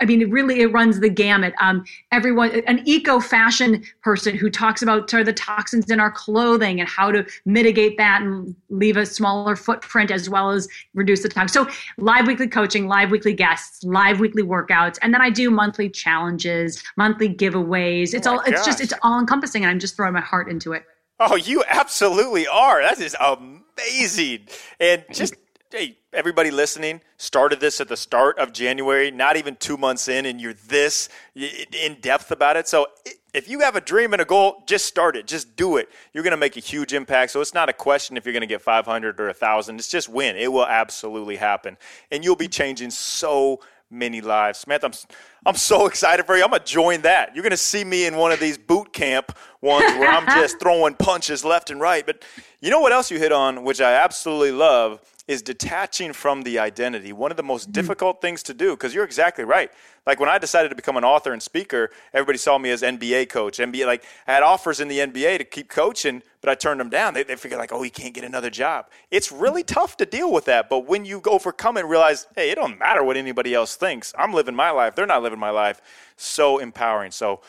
[0.00, 1.54] I mean, it really it runs the gamut.
[1.60, 6.10] Um, everyone, an eco fashion person who talks about sort of the toxins in our
[6.10, 11.22] clothing and how to mitigate that and leave a smaller footprint as well as reduce
[11.22, 11.52] the toxins.
[11.52, 15.88] So live weekly coaching, live weekly guests, live weekly workouts, and then I do monthly
[15.88, 18.14] challenges, monthly giveaways.
[18.14, 20.72] It's oh all it's just it's all encompassing and I'm just throwing my heart into
[20.72, 20.84] it.
[21.18, 22.82] Oh, you absolutely are.
[22.82, 24.46] That is amazing.
[24.78, 25.34] And just
[25.70, 30.26] hey, everybody listening, started this at the start of January, not even 2 months in
[30.26, 32.66] and you're this in depth about it.
[32.66, 32.88] So
[33.32, 35.28] if you have a dream and a goal, just start it.
[35.28, 35.88] Just do it.
[36.12, 37.30] You're going to make a huge impact.
[37.30, 39.78] So it's not a question if you're going to get 500 or 1,000.
[39.78, 40.34] It's just win.
[40.34, 41.76] It will absolutely happen.
[42.10, 44.60] And you'll be changing so many lives.
[44.60, 44.92] Samantha, I'm,
[45.46, 46.44] I'm so excited for you.
[46.44, 47.34] I'm going to join that.
[47.34, 50.58] You're going to see me in one of these boot camp ones where I'm just
[50.60, 52.06] throwing punches left and right.
[52.06, 52.24] But
[52.60, 55.00] you know what else you hit on, which I absolutely love,
[55.30, 57.12] is detaching from the identity.
[57.12, 57.72] One of the most mm-hmm.
[57.72, 59.70] difficult things to do, because you're exactly right.
[60.04, 63.28] Like when I decided to become an author and speaker, everybody saw me as NBA
[63.28, 63.58] coach.
[63.58, 66.90] NBA, like I had offers in the NBA to keep coaching, but I turned them
[66.90, 67.14] down.
[67.14, 68.86] They, they figured like, oh, he can't get another job.
[69.12, 70.68] It's really tough to deal with that.
[70.68, 74.12] But when you overcome and realize, hey, it don't matter what anybody else thinks.
[74.18, 74.96] I'm living my life.
[74.96, 75.80] They're not living my life.
[76.16, 77.12] So empowering.
[77.12, 77.40] So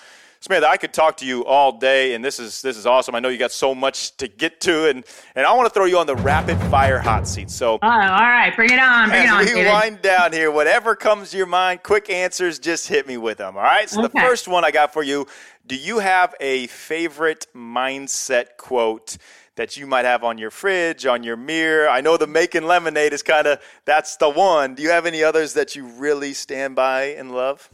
[0.41, 3.13] Samantha, I could talk to you all day, and this is this is awesome.
[3.13, 5.85] I know you got so much to get to, and and I want to throw
[5.85, 7.51] you on the rapid fire hot seat.
[7.51, 9.39] So, oh, all right, bring it on, bring it on.
[9.41, 9.67] we David.
[9.67, 13.55] wind down here, whatever comes to your mind, quick answers, just hit me with them.
[13.55, 13.87] All right.
[13.87, 14.19] So okay.
[14.19, 15.27] the first one I got for you:
[15.67, 19.17] Do you have a favorite mindset quote?
[19.57, 21.87] That you might have on your fridge, on your mirror.
[21.87, 24.73] I know the making lemonade is kind of that's the one.
[24.73, 27.69] Do you have any others that you really stand by and love?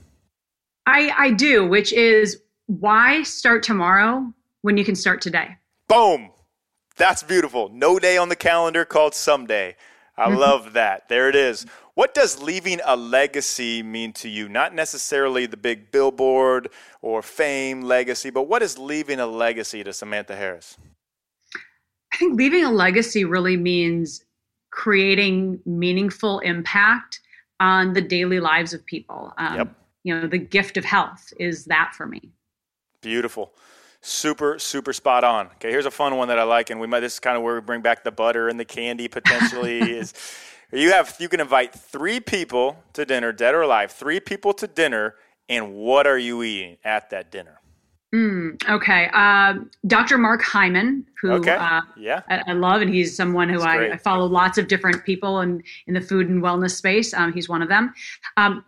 [0.88, 5.58] I, I do, which is why start tomorrow when you can start today?
[5.88, 6.32] Boom.
[6.98, 7.70] That's beautiful.
[7.70, 9.76] No day on the calendar called someday.
[10.18, 10.38] I mm-hmm.
[10.38, 11.10] love that.
[11.10, 11.66] There it is.
[11.94, 14.50] What does leaving a legacy mean to you?
[14.50, 16.70] Not necessarily the big billboard
[17.02, 20.78] or fame legacy, but what is leaving a legacy to Samantha Harris?
[22.14, 24.24] I think leaving a legacy really means
[24.72, 27.20] creating meaningful impact
[27.60, 29.34] on the daily lives of people.
[29.38, 29.76] Um, yep.
[30.04, 32.32] You know, the gift of health is that for me.
[33.02, 33.54] Beautiful.
[34.02, 35.48] Super, super spot on.
[35.48, 37.02] Okay, here's a fun one that I like, and we might.
[37.02, 39.80] This is kind of where we bring back the butter and the candy potentially.
[39.98, 40.14] is
[40.72, 44.68] you have you can invite three people to dinner, dead or alive, three people to
[44.68, 45.16] dinner,
[45.50, 47.60] and what are you eating at that dinner?
[48.16, 50.18] Mm, okay, uh, Dr.
[50.18, 51.52] Mark Hyman, who okay.
[51.52, 52.22] uh, yeah.
[52.30, 55.62] I, I, love, and he's someone who I, I, follow lots of different people in,
[55.88, 57.14] in the food and wellness space.
[57.14, 57.94] Um, he's one of them.
[58.38, 58.64] Um,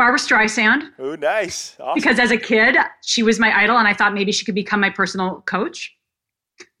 [0.00, 0.92] Barbra Streisand.
[0.98, 1.76] Oh, nice.
[1.78, 1.92] Awesome.
[1.94, 2.74] Because as a kid,
[3.04, 5.94] she was my idol, and I thought maybe she could become my personal coach.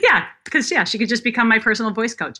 [0.00, 2.38] yeah, because yeah, she could just become my personal voice coach.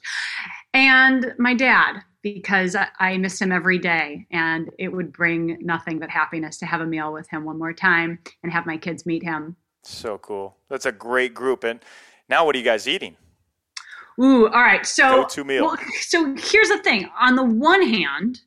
[0.74, 5.98] And my dad, because I, I miss him every day, and it would bring nothing
[5.98, 9.04] but happiness to have a meal with him one more time and have my kids
[9.04, 9.56] meet him.
[9.82, 10.56] So cool.
[10.68, 11.64] That's a great group.
[11.64, 11.80] And
[12.28, 13.16] now, what are you guys eating?
[14.22, 14.86] Ooh, all right.
[14.86, 15.64] So, Go-to meal.
[15.64, 17.08] Well, so here's the thing.
[17.18, 18.42] On the one hand,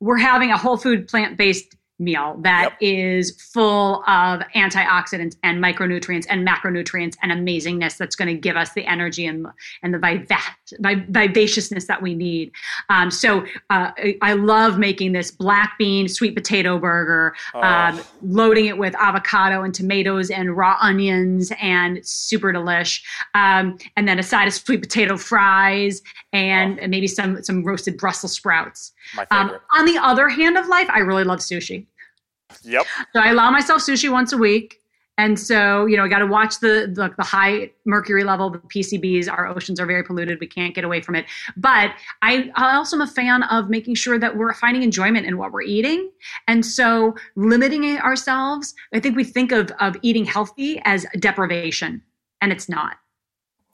[0.00, 2.76] we're having a whole food plant based meal that yep.
[2.80, 8.72] is full of antioxidants and micronutrients and macronutrients and amazingness that's going to give us
[8.74, 9.46] the energy and
[9.82, 12.52] and the vivaciousness that we need.
[12.88, 13.90] Um, so uh,
[14.22, 17.62] I love making this black bean sweet potato burger, oh.
[17.62, 23.02] um, loading it with avocado and tomatoes and raw onions and super delish.
[23.34, 26.82] Um, and then a side of sweet potato fries and, oh.
[26.82, 28.92] and maybe some some roasted Brussels sprouts.
[29.30, 31.86] Um, on the other hand of life, I really love sushi.
[32.62, 32.86] Yep.
[33.12, 34.80] So I allow myself sushi once a week.
[35.18, 38.58] And so, you know, I got to watch the, the, the high mercury level, the
[38.58, 39.28] PCBs.
[39.28, 40.38] Our oceans are very polluted.
[40.38, 41.26] We can't get away from it.
[41.56, 41.90] But
[42.22, 45.50] I, I also am a fan of making sure that we're finding enjoyment in what
[45.50, 46.08] we're eating.
[46.46, 52.00] And so, limiting ourselves, I think we think of of eating healthy as deprivation,
[52.40, 52.98] and it's not.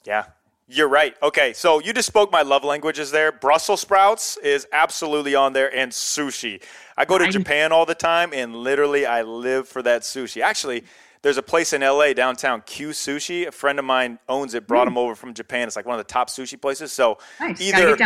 [0.07, 0.25] Yeah,
[0.67, 1.15] you're right.
[1.23, 3.33] Okay, so you just spoke my love languages there.
[3.33, 6.62] Brussels sprouts is absolutely on there, and sushi.
[6.97, 10.41] I go to Japan all the time, and literally I live for that sushi.
[10.41, 10.85] Actually,
[11.21, 13.47] there's a place in LA downtown, Q Sushi.
[13.47, 14.67] A friend of mine owns it.
[14.67, 14.93] Brought mm.
[14.93, 15.67] him over from Japan.
[15.67, 16.93] It's like one of the top sushi places.
[16.93, 17.61] So nice.
[17.61, 17.97] either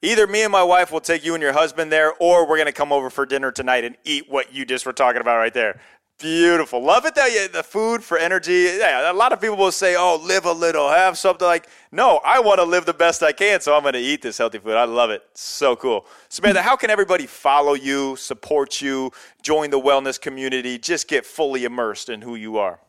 [0.00, 2.72] either me and my wife will take you and your husband there, or we're gonna
[2.72, 5.80] come over for dinner tonight and eat what you just were talking about right there.
[6.18, 6.82] Beautiful.
[6.82, 8.74] Love it that the food for energy.
[8.76, 12.20] Yeah, a lot of people will say, oh, live a little, have something like, no,
[12.24, 14.58] I want to live the best I can, so I'm going to eat this healthy
[14.58, 14.74] food.
[14.74, 15.22] I love it.
[15.34, 16.06] So cool.
[16.28, 19.12] Samantha, how can everybody follow you, support you,
[19.42, 22.80] join the wellness community, just get fully immersed in who you are?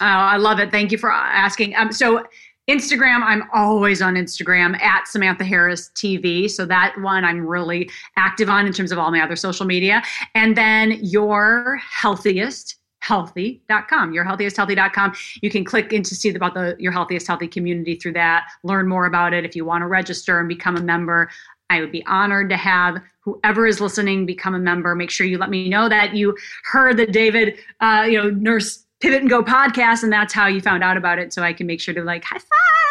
[0.00, 0.70] Oh, I love it.
[0.70, 1.74] Thank you for asking.
[1.74, 2.24] Um, so
[2.70, 6.48] Instagram, I'm always on Instagram at Samantha Harris TV.
[6.48, 10.02] So that one I'm really active on in terms of all my other social media.
[10.36, 16.52] And then your healthiest healthy.com your healthiest healthy.com you can click in to see about
[16.52, 19.86] the your healthiest healthy community through that learn more about it if you want to
[19.86, 21.30] register and become a member
[21.70, 25.38] i would be honored to have whoever is listening become a member make sure you
[25.38, 29.42] let me know that you heard the david uh, you know nurse Pivot and Go
[29.42, 31.32] podcast, and that's how you found out about it.
[31.32, 32.50] So I can make sure to like high five.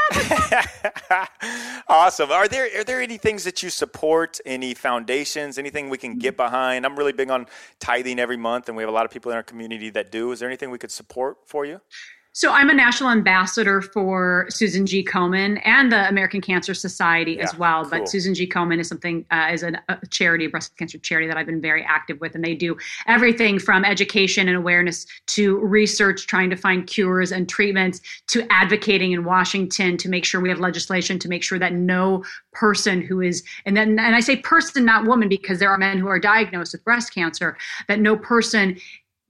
[1.87, 2.31] awesome.
[2.31, 4.39] Are there are there any things that you support?
[4.45, 5.57] Any foundations?
[5.57, 6.85] Anything we can get behind?
[6.85, 7.45] I'm really big on
[7.79, 10.31] tithing every month, and we have a lot of people in our community that do.
[10.31, 11.79] Is there anything we could support for you?
[12.39, 15.03] So I'm a national ambassador for Susan G.
[15.03, 17.81] Komen and the American Cancer Society yeah, as well.
[17.81, 17.99] Cool.
[17.99, 18.47] But Susan G.
[18.47, 21.59] Komen is something uh, is a, a charity, a breast cancer charity that I've been
[21.59, 22.77] very active with, and they do
[23.07, 29.11] everything from education and awareness to research, trying to find cures and treatments, to advocating
[29.11, 32.23] in Washington to make sure we have legislation to make sure that no
[32.53, 35.97] person who is and then and I say person, not woman, because there are men
[35.97, 37.57] who are diagnosed with breast cancer,
[37.89, 38.79] that no person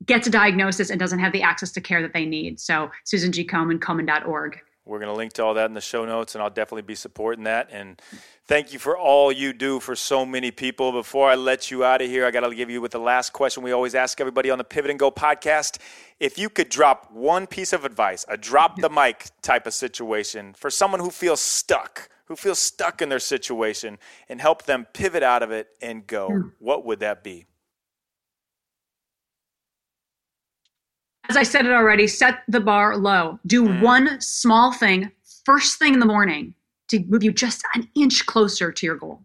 [0.05, 2.59] gets a diagnosis and doesn't have the access to care that they need.
[2.59, 3.45] So Susan G.
[3.45, 4.59] Komen, Komen.org.
[4.89, 6.95] We're going to link to all that in the show notes, and I'll definitely be
[6.95, 7.69] supporting that.
[7.71, 8.01] And
[8.47, 10.91] thank you for all you do for so many people.
[10.91, 13.31] Before I let you out of here, I got to give you with the last
[13.31, 15.77] question we always ask everybody on the Pivot and Go podcast.
[16.19, 20.55] If you could drop one piece of advice, a drop the mic type of situation
[20.55, 25.21] for someone who feels stuck, who feels stuck in their situation, and help them pivot
[25.21, 26.51] out of it and go, mm.
[26.57, 27.45] what would that be?
[31.29, 33.39] As I said it already, set the bar low.
[33.45, 33.81] Do mm.
[33.81, 35.11] one small thing
[35.45, 36.53] first thing in the morning
[36.89, 39.21] to move you just an inch closer to your goal.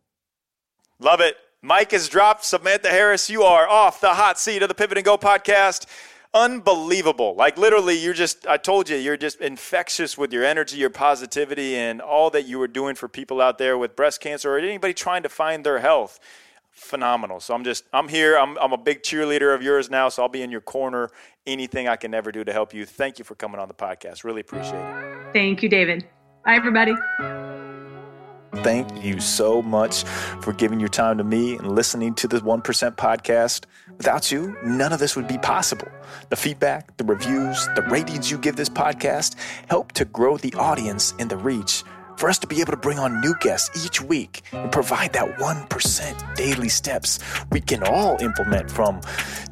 [0.98, 1.36] Love it.
[1.60, 2.44] Mike has dropped.
[2.44, 5.86] Samantha Harris, you are off the hot seat of the Pivot and Go podcast.
[6.32, 7.34] Unbelievable.
[7.36, 11.76] Like literally, you're just, I told you, you're just infectious with your energy, your positivity,
[11.76, 14.94] and all that you are doing for people out there with breast cancer or anybody
[14.94, 16.18] trying to find their health
[16.74, 17.40] phenomenal.
[17.40, 18.36] So I'm just I'm here.
[18.36, 21.10] I'm I'm a big cheerleader of yours now, so I'll be in your corner.
[21.46, 22.84] Anything I can ever do to help you.
[22.84, 24.24] Thank you for coming on the podcast.
[24.24, 25.32] Really appreciate it.
[25.32, 26.06] Thank you, David.
[26.44, 26.94] Bye everybody.
[28.62, 30.04] Thank you so much
[30.40, 32.62] for giving your time to me and listening to the 1%
[32.96, 33.64] podcast.
[33.96, 35.88] Without you, none of this would be possible.
[36.30, 39.34] The feedback, the reviews, the ratings you give this podcast
[39.68, 41.82] help to grow the audience and the reach
[42.16, 45.36] for us to be able to bring on new guests each week and provide that
[45.38, 47.18] 1% daily steps
[47.50, 49.00] we can all implement from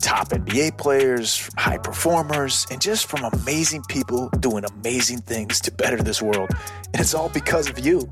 [0.00, 5.96] top NBA players, high performers, and just from amazing people doing amazing things to better
[5.96, 6.50] this world.
[6.92, 8.08] And it's all because of you.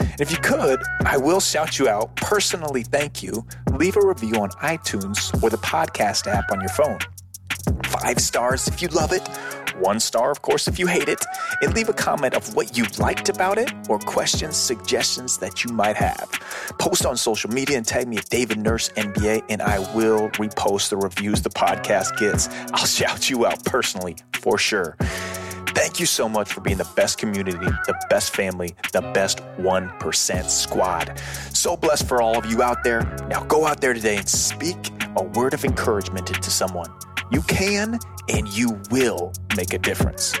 [0.00, 3.46] And if you could, I will shout you out, personally thank you.
[3.72, 6.98] Leave a review on iTunes or the podcast app on your phone.
[7.84, 9.26] Five stars if you love it
[9.78, 11.24] one star, of course, if you hate it,
[11.62, 15.72] and leave a comment of what you liked about it or questions, suggestions that you
[15.72, 16.30] might have.
[16.78, 20.90] Post on social media and tag me at David Nurse NBA, and I will repost
[20.90, 22.48] the reviews the podcast gets.
[22.72, 24.96] I'll shout you out personally for sure.
[25.68, 30.44] Thank you so much for being the best community, the best family, the best 1%
[30.48, 31.20] squad.
[31.52, 33.02] So blessed for all of you out there.
[33.28, 36.90] Now go out there today and speak a word of encouragement to someone.
[37.30, 37.98] You can
[38.28, 40.34] and you will make a difference.